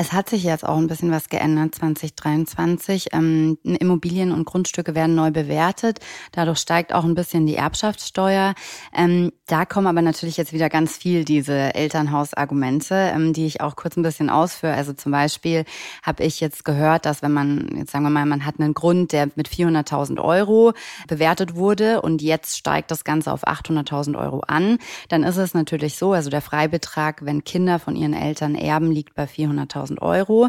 Es 0.00 0.14
hat 0.14 0.30
sich 0.30 0.44
jetzt 0.44 0.66
auch 0.66 0.78
ein 0.78 0.86
bisschen 0.86 1.10
was 1.10 1.28
geändert 1.28 1.74
2023. 1.74 3.08
Ähm, 3.12 3.58
Immobilien 3.64 4.32
und 4.32 4.46
Grundstücke 4.46 4.94
werden 4.94 5.14
neu 5.14 5.30
bewertet. 5.30 5.98
Dadurch 6.32 6.58
steigt 6.58 6.94
auch 6.94 7.04
ein 7.04 7.14
bisschen 7.14 7.44
die 7.44 7.56
Erbschaftssteuer. 7.56 8.54
Ähm, 8.96 9.30
da 9.46 9.66
kommen 9.66 9.86
aber 9.86 10.00
natürlich 10.00 10.38
jetzt 10.38 10.54
wieder 10.54 10.70
ganz 10.70 10.96
viel 10.96 11.26
diese 11.26 11.74
Elternhausargumente, 11.74 12.94
ähm, 12.94 13.34
die 13.34 13.44
ich 13.44 13.60
auch 13.60 13.76
kurz 13.76 13.98
ein 13.98 14.02
bisschen 14.02 14.30
ausführe. 14.30 14.72
Also 14.72 14.94
zum 14.94 15.12
Beispiel 15.12 15.66
habe 16.02 16.24
ich 16.24 16.40
jetzt 16.40 16.64
gehört, 16.64 17.04
dass 17.04 17.20
wenn 17.20 17.32
man, 17.32 17.68
jetzt 17.76 17.92
sagen 17.92 18.04
wir 18.04 18.10
mal, 18.10 18.24
man 18.24 18.46
hat 18.46 18.58
einen 18.58 18.72
Grund, 18.72 19.12
der 19.12 19.28
mit 19.34 19.50
400.000 19.50 20.18
Euro 20.18 20.72
bewertet 21.08 21.56
wurde 21.56 22.00
und 22.00 22.22
jetzt 22.22 22.56
steigt 22.56 22.90
das 22.90 23.04
Ganze 23.04 23.30
auf 23.30 23.46
800.000 23.46 24.18
Euro 24.18 24.40
an, 24.48 24.78
dann 25.10 25.24
ist 25.24 25.36
es 25.36 25.52
natürlich 25.52 25.98
so, 25.98 26.14
also 26.14 26.30
der 26.30 26.40
Freibetrag, 26.40 27.22
wenn 27.26 27.44
Kinder 27.44 27.78
von 27.78 27.96
ihren 27.96 28.14
Eltern 28.14 28.54
erben, 28.54 28.90
liegt 28.90 29.14
bei 29.14 29.24
400.000 29.24 29.89
1000 29.90 30.02
Euro, 30.02 30.48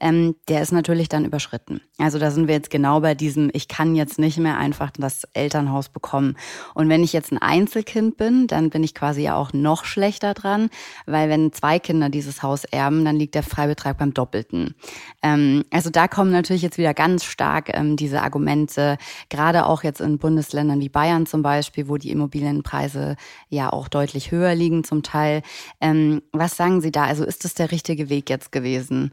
ähm, 0.00 0.36
der 0.48 0.62
ist 0.62 0.72
natürlich 0.72 1.08
dann 1.08 1.24
überschritten. 1.24 1.80
Also 1.98 2.18
da 2.18 2.30
sind 2.30 2.48
wir 2.48 2.54
jetzt 2.54 2.70
genau 2.70 3.00
bei 3.00 3.14
diesem, 3.14 3.50
ich 3.52 3.68
kann 3.68 3.94
jetzt 3.94 4.18
nicht 4.18 4.38
mehr 4.38 4.58
einfach 4.58 4.90
das 4.90 5.24
Elternhaus 5.34 5.88
bekommen. 5.88 6.36
Und 6.74 6.88
wenn 6.88 7.02
ich 7.02 7.12
jetzt 7.12 7.32
ein 7.32 7.38
Einzelkind 7.38 8.16
bin, 8.16 8.46
dann 8.46 8.70
bin 8.70 8.82
ich 8.82 8.94
quasi 8.94 9.22
ja 9.22 9.36
auch 9.36 9.52
noch 9.52 9.84
schlechter 9.84 10.34
dran, 10.34 10.70
weil 11.06 11.28
wenn 11.28 11.52
zwei 11.52 11.78
Kinder 11.78 12.08
dieses 12.08 12.42
Haus 12.42 12.64
erben, 12.64 13.04
dann 13.04 13.16
liegt 13.16 13.34
der 13.34 13.42
Freibetrag 13.42 13.98
beim 13.98 14.14
Doppelten. 14.14 14.74
Ähm, 15.22 15.64
also 15.70 15.90
da 15.90 16.08
kommen 16.08 16.32
natürlich 16.32 16.62
jetzt 16.62 16.78
wieder 16.78 16.94
ganz 16.94 17.24
stark 17.24 17.70
ähm, 17.74 17.96
diese 17.96 18.22
Argumente, 18.22 18.98
gerade 19.28 19.66
auch 19.66 19.84
jetzt 19.84 20.00
in 20.00 20.18
Bundesländern 20.18 20.80
wie 20.80 20.88
Bayern 20.88 21.26
zum 21.26 21.42
Beispiel, 21.42 21.88
wo 21.88 21.96
die 21.96 22.10
Immobilienpreise 22.10 23.16
ja 23.48 23.72
auch 23.72 23.88
deutlich 23.88 24.30
höher 24.30 24.54
liegen 24.54 24.84
zum 24.84 25.02
Teil. 25.02 25.42
Ähm, 25.80 26.22
was 26.32 26.56
sagen 26.56 26.80
Sie 26.80 26.90
da? 26.90 27.04
Also 27.04 27.24
ist 27.24 27.44
das 27.44 27.54
der 27.54 27.70
richtige 27.70 28.08
Weg 28.08 28.28
jetzt 28.30 28.52
gewesen? 28.52 28.71
Gewesen? 28.72 29.12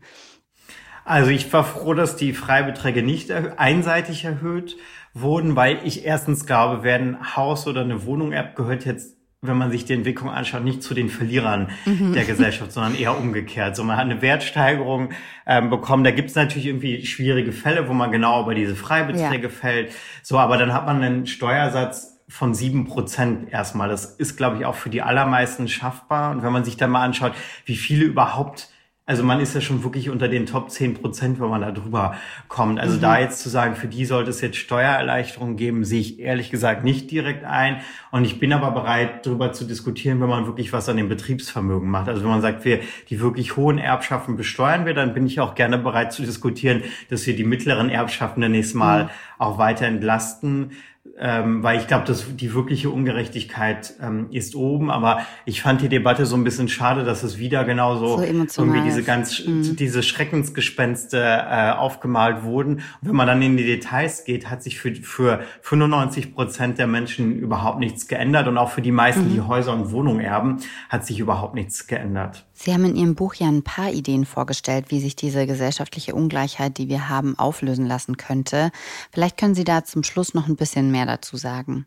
Also 1.05 1.31
ich 1.31 1.51
war 1.51 1.63
froh, 1.63 1.93
dass 1.93 2.15
die 2.15 2.33
Freibeträge 2.33 3.01
nicht 3.01 3.31
einseitig 3.31 4.25
erhöht 4.25 4.77
wurden, 5.13 5.55
weil 5.55 5.79
ich 5.83 6.05
erstens 6.05 6.45
glaube, 6.45 6.83
wer 6.83 6.95
ein 6.95 7.35
Haus 7.35 7.65
oder 7.67 7.81
eine 7.81 8.05
Wohnung-App 8.05 8.55
gehört 8.55 8.85
jetzt 8.85 9.19
wenn 9.41 9.57
man 9.57 9.71
sich 9.71 9.85
die 9.85 9.93
Entwicklung 9.93 10.29
anschaut, 10.29 10.63
nicht 10.65 10.83
zu 10.83 10.93
den 10.93 11.07
Verlierern 11.07 11.69
mhm. 11.85 12.11
der 12.11 12.25
Gesellschaft, 12.25 12.73
sondern 12.73 12.95
eher 12.95 13.17
umgekehrt. 13.17 13.75
So, 13.75 13.85
man 13.85 13.95
hat 13.95 14.03
eine 14.03 14.21
Wertsteigerung 14.21 15.11
ähm, 15.47 15.69
bekommen. 15.69 16.03
Da 16.03 16.11
gibt 16.11 16.29
es 16.29 16.35
natürlich 16.35 16.65
irgendwie 16.65 17.05
schwierige 17.05 17.53
Fälle, 17.53 17.87
wo 17.87 17.93
man 17.93 18.11
genau 18.11 18.43
über 18.43 18.53
diese 18.53 18.75
Freibeträge 18.75 19.43
ja. 19.43 19.49
fällt. 19.49 19.93
So, 20.23 20.37
aber 20.37 20.57
dann 20.57 20.73
hat 20.73 20.85
man 20.85 21.01
einen 21.01 21.25
Steuersatz 21.25 22.19
von 22.27 22.53
sieben 22.53 22.85
Prozent 22.85 23.51
erstmal. 23.51 23.87
Das 23.87 24.05
ist, 24.05 24.35
glaube 24.35 24.57
ich, 24.57 24.65
auch 24.65 24.75
für 24.75 24.89
die 24.89 25.01
allermeisten 25.01 25.69
schaffbar. 25.69 26.31
Und 26.31 26.43
wenn 26.43 26.51
man 26.51 26.65
sich 26.65 26.75
dann 26.75 26.91
mal 26.91 27.03
anschaut, 27.03 27.31
wie 27.65 27.77
viele 27.77 28.03
überhaupt 28.03 28.69
also 29.09 29.23
man 29.23 29.39
ist 29.39 29.55
ja 29.55 29.61
schon 29.61 29.83
wirklich 29.83 30.11
unter 30.11 30.27
den 30.27 30.45
Top 30.45 30.69
10 30.69 30.93
Prozent, 30.93 31.39
wenn 31.39 31.49
man 31.49 31.61
da 31.61 31.71
drüber 31.71 32.13
kommt. 32.47 32.79
Also 32.79 32.97
mhm. 32.97 33.01
da 33.01 33.19
jetzt 33.19 33.41
zu 33.41 33.49
sagen, 33.49 33.73
für 33.73 33.87
die 33.87 34.05
sollte 34.05 34.29
es 34.29 34.39
jetzt 34.39 34.57
Steuererleichterungen 34.57 35.57
geben, 35.57 35.83
sehe 35.83 35.99
ich 35.99 36.19
ehrlich 36.19 36.51
gesagt 36.51 36.83
nicht 36.83 37.09
direkt 37.09 37.43
ein. 37.43 37.81
Und 38.11 38.23
ich 38.23 38.37
bin 38.39 38.53
aber 38.53 38.69
bereit, 38.69 39.25
darüber 39.25 39.51
zu 39.51 39.65
diskutieren, 39.65 40.21
wenn 40.21 40.29
man 40.29 40.45
wirklich 40.45 40.73
was 40.73 40.87
an 40.89 40.97
dem 40.97 41.09
Betriebsvermögen 41.09 41.89
macht. 41.89 42.07
Also 42.07 42.21
wenn 42.21 42.29
man 42.29 42.43
sagt, 42.43 42.65
wir 42.65 42.81
die 43.09 43.19
wirklich 43.19 43.57
hohen 43.57 43.79
Erbschaften 43.79 44.37
besteuern 44.37 44.85
wir, 44.85 44.93
dann 44.93 45.15
bin 45.15 45.25
ich 45.25 45.39
auch 45.39 45.55
gerne 45.55 45.79
bereit 45.79 46.13
zu 46.13 46.21
diskutieren, 46.21 46.83
dass 47.09 47.25
wir 47.25 47.35
die 47.35 47.45
mittleren 47.45 47.89
Erbschaften 47.89 48.41
dann 48.41 48.51
nächstes 48.51 48.75
Mal 48.75 49.05
mhm. 49.05 49.09
auch 49.39 49.57
weiter 49.57 49.87
entlasten 49.87 50.73
ähm, 51.17 51.63
weil 51.63 51.79
ich 51.79 51.87
glaube, 51.87 52.05
dass 52.05 52.25
die 52.35 52.53
wirkliche 52.53 52.89
Ungerechtigkeit 52.89 53.93
ähm, 54.01 54.27
ist 54.31 54.55
oben. 54.55 54.89
Aber 54.89 55.21
ich 55.45 55.61
fand 55.61 55.81
die 55.81 55.89
Debatte 55.89 56.25
so 56.25 56.35
ein 56.35 56.43
bisschen 56.43 56.69
schade, 56.69 57.03
dass 57.03 57.23
es 57.23 57.37
wieder 57.37 57.65
genauso 57.65 58.17
so 58.17 58.23
irgendwie 58.23 58.81
diese 58.81 59.03
ganz 59.03 59.45
mhm. 59.45 59.75
diese 59.75 60.01
Schreckensgespenste 60.01 61.17
äh, 61.19 61.71
aufgemalt 61.71 62.43
wurden. 62.43 62.75
Und 62.75 62.83
wenn 63.01 63.15
man 63.15 63.27
dann 63.27 63.41
in 63.41 63.57
die 63.57 63.65
Details 63.65 64.23
geht, 64.23 64.49
hat 64.49 64.63
sich 64.63 64.79
für 64.79 64.95
für 64.95 65.41
95 65.61 66.33
Prozent 66.33 66.77
der 66.79 66.87
Menschen 66.87 67.37
überhaupt 67.37 67.79
nichts 67.79 68.07
geändert 68.07 68.47
und 68.47 68.57
auch 68.57 68.69
für 68.69 68.81
die 68.81 68.91
meisten, 68.91 69.25
mhm. 69.25 69.33
die 69.33 69.41
Häuser 69.41 69.73
und 69.73 69.91
Wohnungen 69.91 70.21
erben, 70.21 70.57
hat 70.89 71.05
sich 71.05 71.19
überhaupt 71.19 71.55
nichts 71.55 71.87
geändert. 71.87 72.45
Sie 72.61 72.73
haben 72.73 72.83
in 72.83 72.97
Ihrem 72.97 73.15
Buch 73.15 73.35
ja 73.35 73.47
ein 73.47 73.63
paar 73.63 73.89
Ideen 73.89 74.25
vorgestellt, 74.25 74.87
wie 74.89 74.99
sich 74.99 75.15
diese 75.15 75.47
gesellschaftliche 75.47 76.13
Ungleichheit, 76.13 76.77
die 76.77 76.89
wir 76.89 77.07
haben, 77.07 77.39
auflösen 77.39 77.85
lassen 77.85 78.17
könnte. 78.17 78.71
Vielleicht 79.13 79.37
können 79.37 79.55
Sie 79.55 79.63
da 79.63 79.85
zum 79.85 80.03
Schluss 80.03 80.33
noch 80.33 80.49
ein 80.49 80.57
bisschen 80.57 80.91
mehr 80.91 81.05
dazu 81.05 81.37
sagen. 81.37 81.85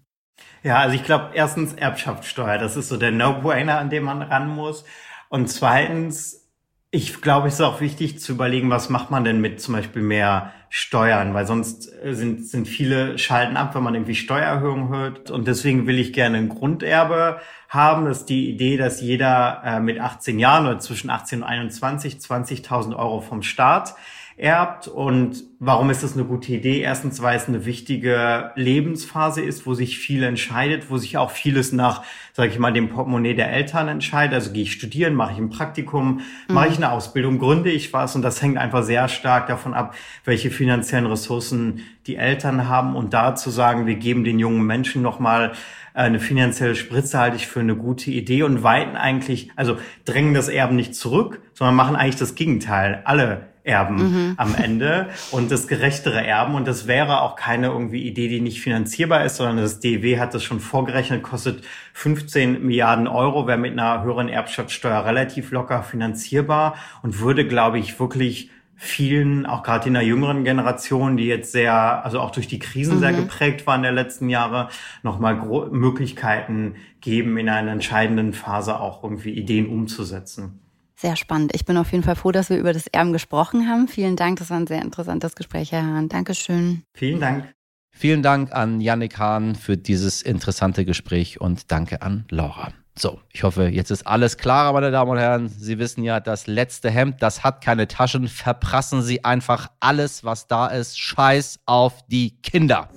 Ja, 0.62 0.78
also 0.78 0.94
ich 0.94 1.04
glaube, 1.04 1.32
erstens 1.34 1.74
Erbschaftssteuer, 1.74 2.56
das 2.56 2.76
ist 2.76 2.88
so 2.88 2.96
der 2.96 3.10
No-Brainer, 3.10 3.78
an 3.78 3.90
dem 3.90 4.04
man 4.04 4.22
ran 4.22 4.48
muss. 4.48 4.84
Und 5.28 5.48
zweitens, 5.48 6.48
ich 6.90 7.20
glaube, 7.20 7.48
es 7.48 7.54
ist 7.54 7.60
auch 7.60 7.82
wichtig 7.82 8.18
zu 8.18 8.32
überlegen, 8.32 8.70
was 8.70 8.88
macht 8.88 9.10
man 9.10 9.24
denn 9.24 9.42
mit 9.42 9.60
zum 9.60 9.74
Beispiel 9.74 10.02
mehr 10.02 10.54
steuern, 10.74 11.34
weil 11.34 11.46
sonst 11.46 11.92
äh, 12.02 12.14
sind, 12.14 12.46
sind 12.46 12.66
viele 12.66 13.18
schalten 13.18 13.58
ab, 13.58 13.74
wenn 13.74 13.82
man 13.82 13.94
irgendwie 13.94 14.14
Steuererhöhungen 14.14 14.88
hört. 14.88 15.30
Und 15.30 15.46
deswegen 15.46 15.86
will 15.86 15.98
ich 15.98 16.14
gerne 16.14 16.38
ein 16.38 16.48
Grunderbe 16.48 17.42
haben. 17.68 18.06
Das 18.06 18.20
ist 18.20 18.30
die 18.30 18.48
Idee, 18.48 18.78
dass 18.78 19.02
jeder 19.02 19.60
äh, 19.66 19.80
mit 19.80 20.00
18 20.00 20.38
Jahren 20.38 20.66
oder 20.66 20.78
zwischen 20.78 21.10
18 21.10 21.42
und 21.42 21.44
21 21.44 22.14
20.000 22.14 22.96
Euro 22.96 23.20
vom 23.20 23.42
Staat 23.42 23.96
erbt. 24.36 24.88
Und 24.88 25.44
warum 25.58 25.90
ist 25.90 26.02
das 26.02 26.14
eine 26.14 26.24
gute 26.24 26.52
Idee? 26.52 26.80
Erstens, 26.80 27.22
weil 27.22 27.36
es 27.36 27.48
eine 27.48 27.64
wichtige 27.64 28.50
Lebensphase 28.54 29.42
ist, 29.42 29.66
wo 29.66 29.74
sich 29.74 29.98
viel 29.98 30.22
entscheidet, 30.22 30.90
wo 30.90 30.96
sich 30.96 31.16
auch 31.16 31.30
vieles 31.30 31.72
nach, 31.72 32.02
sage 32.32 32.50
ich 32.50 32.58
mal, 32.58 32.72
dem 32.72 32.88
Portemonnaie 32.88 33.34
der 33.34 33.52
Eltern 33.52 33.88
entscheidet. 33.88 34.34
Also 34.34 34.52
gehe 34.52 34.62
ich 34.62 34.72
studieren, 34.72 35.14
mache 35.14 35.32
ich 35.32 35.38
ein 35.38 35.50
Praktikum, 35.50 36.20
mhm. 36.48 36.54
mache 36.54 36.68
ich 36.68 36.76
eine 36.76 36.92
Ausbildung, 36.92 37.38
gründe 37.38 37.70
ich 37.70 37.92
was. 37.92 38.16
Und 38.16 38.22
das 38.22 38.42
hängt 38.42 38.58
einfach 38.58 38.82
sehr 38.82 39.08
stark 39.08 39.46
davon 39.46 39.74
ab, 39.74 39.94
welche 40.24 40.50
finanziellen 40.50 41.06
Ressourcen 41.06 41.80
die 42.06 42.16
Eltern 42.16 42.68
haben. 42.68 42.96
Und 42.96 43.14
da 43.14 43.34
zu 43.34 43.50
sagen, 43.50 43.86
wir 43.86 43.96
geben 43.96 44.24
den 44.24 44.38
jungen 44.38 44.66
Menschen 44.66 45.02
nochmal 45.02 45.52
eine 45.94 46.20
finanzielle 46.20 46.74
Spritze 46.74 47.18
halte 47.18 47.36
ich 47.36 47.46
für 47.46 47.60
eine 47.60 47.76
gute 47.76 48.10
Idee 48.10 48.44
und 48.44 48.62
weiten 48.62 48.96
eigentlich, 48.96 49.50
also 49.56 49.76
drängen 50.04 50.32
das 50.32 50.48
Erben 50.48 50.76
nicht 50.76 50.94
zurück, 50.94 51.40
sondern 51.52 51.76
machen 51.76 51.96
eigentlich 51.96 52.16
das 52.16 52.34
Gegenteil. 52.34 53.02
Alle 53.04 53.51
Erben 53.64 53.96
mhm. 53.96 54.34
am 54.38 54.54
Ende 54.54 55.10
und 55.30 55.50
das 55.50 55.68
gerechtere 55.68 56.26
Erben. 56.26 56.54
Und 56.54 56.66
das 56.66 56.86
wäre 56.86 57.22
auch 57.22 57.36
keine 57.36 57.68
irgendwie 57.68 58.02
Idee, 58.02 58.28
die 58.28 58.40
nicht 58.40 58.60
finanzierbar 58.60 59.24
ist, 59.24 59.36
sondern 59.36 59.58
das 59.58 59.78
DEW 59.78 60.18
hat 60.18 60.34
das 60.34 60.42
schon 60.42 60.60
vorgerechnet, 60.60 61.22
kostet 61.22 61.64
15 61.92 62.64
Milliarden 62.64 63.06
Euro, 63.06 63.46
wäre 63.46 63.58
mit 63.58 63.72
einer 63.72 64.02
höheren 64.02 64.28
Erbschaftssteuer 64.28 65.04
relativ 65.04 65.52
locker 65.52 65.82
finanzierbar 65.82 66.74
und 67.02 67.20
würde, 67.20 67.46
glaube 67.46 67.78
ich, 67.78 68.00
wirklich 68.00 68.50
vielen, 68.74 69.46
auch 69.46 69.62
gerade 69.62 69.86
in 69.86 69.94
der 69.94 70.02
jüngeren 70.02 70.42
Generation, 70.42 71.16
die 71.16 71.26
jetzt 71.26 71.52
sehr, 71.52 72.04
also 72.04 72.18
auch 72.18 72.32
durch 72.32 72.48
die 72.48 72.58
Krisen 72.58 72.96
mhm. 72.96 73.00
sehr 73.00 73.12
geprägt 73.12 73.64
waren 73.68 73.82
der 73.82 73.92
letzten 73.92 74.28
Jahre, 74.28 74.70
nochmal 75.04 75.36
Möglichkeiten 75.70 76.74
geben, 77.00 77.38
in 77.38 77.48
einer 77.48 77.70
entscheidenden 77.70 78.32
Phase 78.32 78.80
auch 78.80 79.04
irgendwie 79.04 79.30
Ideen 79.30 79.68
umzusetzen. 79.68 80.61
Sehr 81.02 81.16
spannend. 81.16 81.50
Ich 81.52 81.64
bin 81.64 81.76
auf 81.78 81.90
jeden 81.90 82.04
Fall 82.04 82.14
froh, 82.14 82.30
dass 82.30 82.48
wir 82.48 82.58
über 82.58 82.72
das 82.72 82.86
Erben 82.86 83.12
gesprochen 83.12 83.68
haben. 83.68 83.88
Vielen 83.88 84.14
Dank. 84.14 84.38
Das 84.38 84.50
war 84.50 84.56
ein 84.56 84.68
sehr 84.68 84.80
interessantes 84.80 85.34
Gespräch, 85.34 85.72
Herr 85.72 85.82
Hahn. 85.82 86.08
Dankeschön. 86.08 86.84
Vielen 86.94 87.18
Dank. 87.18 87.52
Vielen 87.90 88.22
Dank 88.22 88.52
an 88.52 88.80
Yannick 88.80 89.18
Hahn 89.18 89.56
für 89.56 89.76
dieses 89.76 90.22
interessante 90.22 90.84
Gespräch 90.84 91.40
und 91.40 91.72
danke 91.72 92.02
an 92.02 92.24
Laura. 92.30 92.72
So, 92.96 93.18
ich 93.32 93.42
hoffe, 93.42 93.64
jetzt 93.64 93.90
ist 93.90 94.06
alles 94.06 94.36
klar, 94.36 94.72
meine 94.72 94.92
Damen 94.92 95.10
und 95.10 95.18
Herren. 95.18 95.48
Sie 95.48 95.80
wissen 95.80 96.04
ja, 96.04 96.20
das 96.20 96.46
letzte 96.46 96.88
Hemd, 96.88 97.20
das 97.20 97.42
hat 97.42 97.64
keine 97.64 97.88
Taschen. 97.88 98.28
Verprassen 98.28 99.02
Sie 99.02 99.24
einfach 99.24 99.72
alles, 99.80 100.22
was 100.22 100.46
da 100.46 100.68
ist. 100.68 101.00
Scheiß 101.00 101.58
auf 101.66 102.06
die 102.06 102.40
Kinder. 102.42 102.90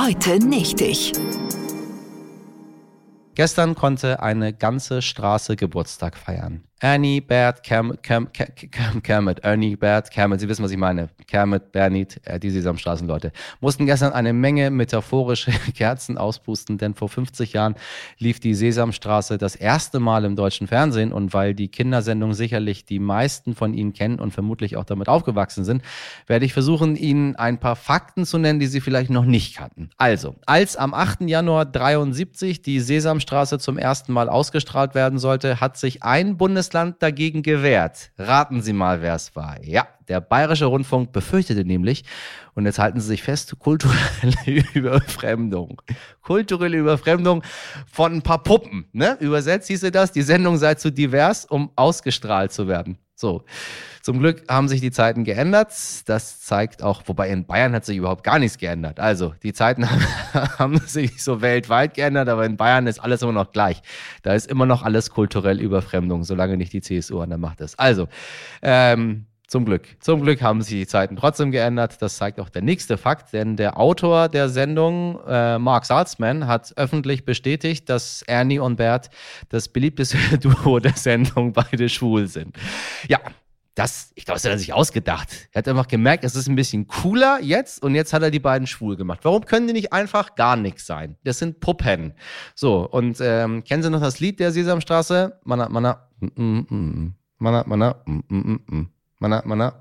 Heute 0.00 0.38
nicht 0.38 0.80
ich. 0.80 1.12
Gestern 3.34 3.74
konnte 3.74 4.22
eine 4.22 4.52
ganze 4.52 5.00
Straße 5.00 5.56
Geburtstag 5.56 6.18
feiern. 6.18 6.64
Ernie, 6.82 7.20
Bert, 7.20 7.62
Kermit, 7.62 8.02
Kermit, 8.02 8.32
Kermit, 9.04 9.40
Bert, 9.78 10.10
Kermit, 10.10 10.40
Sie 10.40 10.48
wissen, 10.48 10.64
was 10.64 10.72
ich 10.72 10.76
meine. 10.76 11.10
Kermit, 11.28 11.70
Bernit, 11.70 12.20
äh, 12.24 12.40
die 12.40 12.50
Sesamstraßenleute, 12.50 13.30
mussten 13.60 13.86
gestern 13.86 14.12
eine 14.12 14.32
Menge 14.32 14.68
metaphorische 14.68 15.52
Kerzen 15.76 16.18
auspusten, 16.18 16.78
denn 16.78 16.94
vor 16.94 17.08
50 17.08 17.52
Jahren 17.52 17.76
lief 18.18 18.40
die 18.40 18.54
Sesamstraße 18.54 19.38
das 19.38 19.54
erste 19.54 20.00
Mal 20.00 20.24
im 20.24 20.34
deutschen 20.34 20.66
Fernsehen 20.66 21.12
und 21.12 21.32
weil 21.32 21.54
die 21.54 21.68
Kindersendung 21.68 22.34
sicherlich 22.34 22.84
die 22.84 22.98
meisten 22.98 23.54
von 23.54 23.74
Ihnen 23.74 23.92
kennen 23.92 24.18
und 24.18 24.32
vermutlich 24.32 24.76
auch 24.76 24.84
damit 24.84 25.08
aufgewachsen 25.08 25.62
sind, 25.62 25.82
werde 26.26 26.46
ich 26.46 26.52
versuchen, 26.52 26.96
Ihnen 26.96 27.36
ein 27.36 27.60
paar 27.60 27.76
Fakten 27.76 28.26
zu 28.26 28.38
nennen, 28.38 28.58
die 28.58 28.66
Sie 28.66 28.80
vielleicht 28.80 29.10
noch 29.10 29.24
nicht 29.24 29.56
kannten. 29.56 29.90
Also, 29.98 30.34
als 30.46 30.76
am 30.76 30.94
8. 30.94 31.28
Januar 31.28 31.64
73 31.64 32.60
die 32.60 32.80
Sesamstraße 32.80 33.60
zum 33.60 33.78
ersten 33.78 34.12
Mal 34.12 34.28
ausgestrahlt 34.28 34.96
werden 34.96 35.20
sollte, 35.20 35.60
hat 35.60 35.76
sich 35.76 36.02
ein 36.02 36.36
Bundesland 36.36 36.71
Bundesland 36.72 37.02
dagegen 37.02 37.42
gewehrt. 37.42 38.12
Raten 38.16 38.62
Sie 38.62 38.72
mal, 38.72 39.02
wer 39.02 39.14
es 39.14 39.36
war. 39.36 39.62
Ja, 39.62 39.86
der 40.08 40.20
Bayerische 40.20 40.66
Rundfunk 40.66 41.12
befürchtete 41.12 41.64
nämlich, 41.64 42.04
und 42.54 42.66
jetzt 42.66 42.78
halten 42.78 43.00
Sie 43.00 43.08
sich 43.08 43.22
fest, 43.22 43.58
kulturelle 43.58 43.96
Überfremdung. 44.74 45.80
Kulturelle 46.22 46.76
Überfremdung 46.76 47.42
von 47.90 48.14
ein 48.14 48.22
paar 48.22 48.42
Puppen. 48.42 48.86
Ne? 48.92 49.16
Übersetzt 49.20 49.68
hieße 49.68 49.90
das, 49.90 50.12
die 50.12 50.22
Sendung 50.22 50.58
sei 50.58 50.74
zu 50.74 50.90
divers, 50.90 51.44
um 51.44 51.70
ausgestrahlt 51.76 52.52
zu 52.52 52.68
werden. 52.68 52.98
So. 53.14 53.44
Zum 54.02 54.18
Glück 54.18 54.42
haben 54.48 54.66
sich 54.66 54.80
die 54.80 54.90
Zeiten 54.90 55.22
geändert. 55.22 55.72
Das 56.06 56.40
zeigt 56.40 56.82
auch, 56.82 57.02
wobei 57.06 57.28
in 57.28 57.46
Bayern 57.46 57.72
hat 57.72 57.84
sich 57.84 57.96
überhaupt 57.96 58.24
gar 58.24 58.40
nichts 58.40 58.58
geändert. 58.58 58.98
Also 58.98 59.32
die 59.44 59.52
Zeiten 59.52 59.88
haben 60.58 60.78
sich 60.78 61.22
so 61.22 61.40
weltweit 61.40 61.94
geändert, 61.94 62.28
aber 62.28 62.44
in 62.44 62.56
Bayern 62.56 62.88
ist 62.88 62.98
alles 62.98 63.22
immer 63.22 63.30
noch 63.30 63.52
gleich. 63.52 63.80
Da 64.22 64.34
ist 64.34 64.50
immer 64.50 64.66
noch 64.66 64.82
alles 64.82 65.10
kulturell 65.10 65.60
Überfremdung, 65.60 66.24
solange 66.24 66.56
nicht 66.56 66.72
die 66.72 66.80
CSU 66.80 67.20
an 67.20 67.28
der 67.28 67.38
Macht 67.38 67.60
ist. 67.60 67.78
Also, 67.78 68.08
ähm, 68.60 69.26
zum 69.52 69.66
Glück. 69.66 69.82
Zum 70.00 70.22
Glück 70.22 70.40
haben 70.40 70.62
sich 70.62 70.72
die 70.72 70.86
Zeiten 70.86 71.14
trotzdem 71.14 71.50
geändert. 71.50 72.00
Das 72.00 72.16
zeigt 72.16 72.40
auch 72.40 72.48
der 72.48 72.62
nächste 72.62 72.96
Fakt, 72.96 73.34
denn 73.34 73.56
der 73.56 73.78
Autor 73.78 74.30
der 74.30 74.48
Sendung, 74.48 75.20
äh, 75.28 75.58
Mark 75.58 75.84
Salzman, 75.84 76.46
hat 76.46 76.72
öffentlich 76.76 77.26
bestätigt, 77.26 77.88
dass 77.90 78.22
Ernie 78.22 78.58
und 78.58 78.76
Bert 78.76 79.10
das 79.50 79.68
beliebteste 79.68 80.16
Duo 80.38 80.80
der 80.80 80.94
Sendung 80.94 81.52
beide 81.52 81.90
schwul 81.90 82.28
sind. 82.28 82.56
Ja, 83.08 83.20
das, 83.74 84.12
ich 84.14 84.24
glaube, 84.24 84.36
das 84.36 84.44
hat 84.46 84.52
er 84.52 84.58
sich 84.58 84.72
ausgedacht. 84.72 85.28
Er 85.52 85.58
hat 85.58 85.68
einfach 85.68 85.88
gemerkt, 85.88 86.24
es 86.24 86.34
ist 86.34 86.48
ein 86.48 86.56
bisschen 86.56 86.86
cooler 86.86 87.38
jetzt 87.42 87.82
und 87.82 87.94
jetzt 87.94 88.14
hat 88.14 88.22
er 88.22 88.30
die 88.30 88.40
beiden 88.40 88.66
schwul 88.66 88.96
gemacht. 88.96 89.20
Warum 89.22 89.44
können 89.44 89.66
die 89.66 89.74
nicht 89.74 89.92
einfach 89.92 90.34
gar 90.34 90.56
nichts 90.56 90.86
sein? 90.86 91.18
Das 91.24 91.38
sind 91.38 91.60
Puppen. 91.60 92.14
So, 92.54 92.88
und 92.88 93.18
ähm, 93.20 93.64
kennen 93.64 93.82
Sie 93.82 93.90
noch 93.90 94.00
das 94.00 94.18
Lied 94.18 94.40
der 94.40 94.50
Sesamstraße? 94.50 95.40
Mana, 95.44 95.68
mana, 95.68 96.08
mm, 96.20 96.42
mm, 96.42 96.66
mm, 96.70 97.14
mana, 97.38 97.64
mana, 97.66 98.02
mm, 98.06 98.20
mm, 98.28 98.60
mm. 98.66 98.88
Mana, 99.22 99.40
mana, 99.44 99.72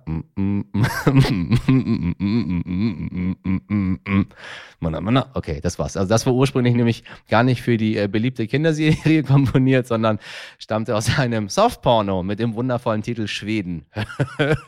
mana, 4.79 5.01
mana. 5.01 5.31
Okay, 5.33 5.59
das 5.63 5.79
war's. 5.79 5.97
Also 5.97 6.07
das 6.07 6.27
war 6.27 6.33
ursprünglich 6.33 6.75
nämlich 6.75 7.03
gar 7.27 7.41
nicht 7.41 7.63
für 7.63 7.75
die 7.75 7.97
äh, 7.97 8.07
beliebte 8.07 8.45
Kinderserie 8.45 9.23
komponiert, 9.23 9.87
sondern 9.87 10.19
stammte 10.59 10.95
aus 10.95 11.17
einem 11.17 11.49
Softporno 11.49 12.21
mit 12.21 12.37
dem 12.37 12.53
wundervollen 12.53 13.01
Titel 13.01 13.25
Schweden. 13.25 13.87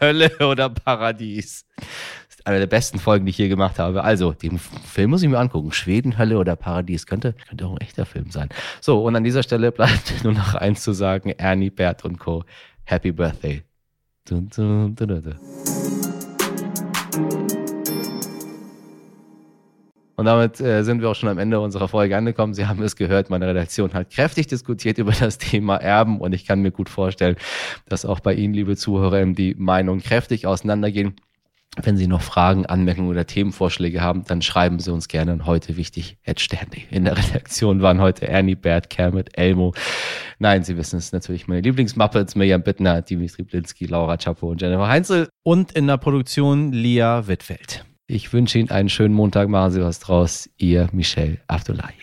Hölle 0.01 0.31
oder 0.39 0.69
Paradies. 0.69 1.67
Das 1.77 2.39
ist 2.39 2.47
eine 2.47 2.57
der 2.57 2.65
besten 2.65 2.97
Folgen, 2.97 3.27
die 3.27 3.29
ich 3.29 3.37
je 3.37 3.49
gemacht 3.49 3.77
habe. 3.77 4.03
Also, 4.03 4.33
den 4.33 4.57
Film 4.57 5.11
muss 5.11 5.21
ich 5.21 5.29
mir 5.29 5.37
angucken. 5.37 5.71
Schweden, 5.71 6.17
Hölle 6.17 6.39
oder 6.39 6.55
Paradies. 6.55 7.05
Könnte, 7.05 7.35
könnte 7.47 7.67
auch 7.67 7.73
ein 7.73 7.81
echter 7.81 8.07
Film 8.07 8.31
sein. 8.31 8.49
So, 8.81 9.03
und 9.03 9.15
an 9.15 9.23
dieser 9.23 9.43
Stelle 9.43 9.71
bleibt 9.71 10.23
nur 10.23 10.33
noch 10.33 10.55
eins 10.55 10.81
zu 10.81 10.93
sagen. 10.93 11.29
Ernie, 11.29 11.69
Bert 11.69 12.03
und 12.05 12.17
Co. 12.17 12.43
Happy 12.85 13.11
Birthday 13.11 13.61
Dun, 14.25 14.49
dun, 14.55 14.95
dun, 14.95 15.35
Und 20.15 20.25
damit 20.25 20.61
äh, 20.61 20.83
sind 20.83 21.01
wir 21.01 21.09
auch 21.09 21.15
schon 21.15 21.27
am 21.27 21.37
Ende 21.37 21.59
unserer 21.59 21.89
Folge 21.89 22.15
angekommen. 22.15 22.53
Sie 22.53 22.65
haben 22.65 22.81
es 22.83 22.95
gehört, 22.95 23.29
meine 23.29 23.47
Redaktion 23.49 23.93
hat 23.93 24.11
kräftig 24.11 24.47
diskutiert 24.47 24.97
über 24.97 25.11
das 25.11 25.39
Thema 25.39 25.75
Erben 25.75 26.21
und 26.21 26.33
ich 26.33 26.45
kann 26.45 26.61
mir 26.61 26.71
gut 26.71 26.87
vorstellen, 26.87 27.35
dass 27.89 28.05
auch 28.05 28.21
bei 28.21 28.33
Ihnen, 28.33 28.53
liebe 28.53 28.77
Zuhörer, 28.77 29.25
die 29.25 29.55
Meinungen 29.55 30.01
kräftig 30.01 30.47
auseinandergehen. 30.47 31.17
Wenn 31.81 31.97
Sie 31.97 32.07
noch 32.07 32.21
Fragen, 32.21 32.65
Anmerkungen 32.65 33.09
oder 33.09 33.25
Themenvorschläge 33.25 34.01
haben, 34.01 34.23
dann 34.27 34.41
schreiben 34.41 34.79
Sie 34.79 34.91
uns 34.91 35.07
gerne 35.07 35.31
an 35.31 35.45
heute 35.45 35.75
wichtig 35.75 36.17
at 36.25 36.39
Sternde. 36.39 36.77
In 36.91 37.05
der 37.05 37.17
Redaktion 37.29 37.81
waren 37.81 37.99
heute 37.99 38.27
Ernie, 38.27 38.55
Bert, 38.55 38.89
Kermit, 38.89 39.37
Elmo. 39.37 39.73
Nein, 40.37 40.63
Sie 40.63 40.77
wissen 40.77 40.97
es 40.97 41.11
natürlich, 41.11 41.47
meine 41.47 41.61
Lieblingsmuppets, 41.61 42.35
Mirjam 42.35 42.61
Bittner, 42.61 43.01
Dimitri 43.01 43.43
Blinski, 43.43 43.85
Laura 43.85 44.17
Chapo 44.17 44.51
und 44.51 44.61
Jennifer 44.61 44.87
Heinzel. 44.87 45.29
Und 45.43 45.71
in 45.71 45.87
der 45.87 45.97
Produktion 45.97 46.71
Lia 46.71 47.27
Wittfeld. 47.27 47.83
Ich 48.05 48.33
wünsche 48.33 48.59
Ihnen 48.59 48.69
einen 48.69 48.89
schönen 48.89 49.15
Montag, 49.15 49.49
machen 49.49 49.71
Sie 49.71 49.81
was 49.81 49.99
draus. 49.99 50.49
Ihr 50.57 50.89
Michel 50.91 51.39
Abdullahi. 51.47 51.93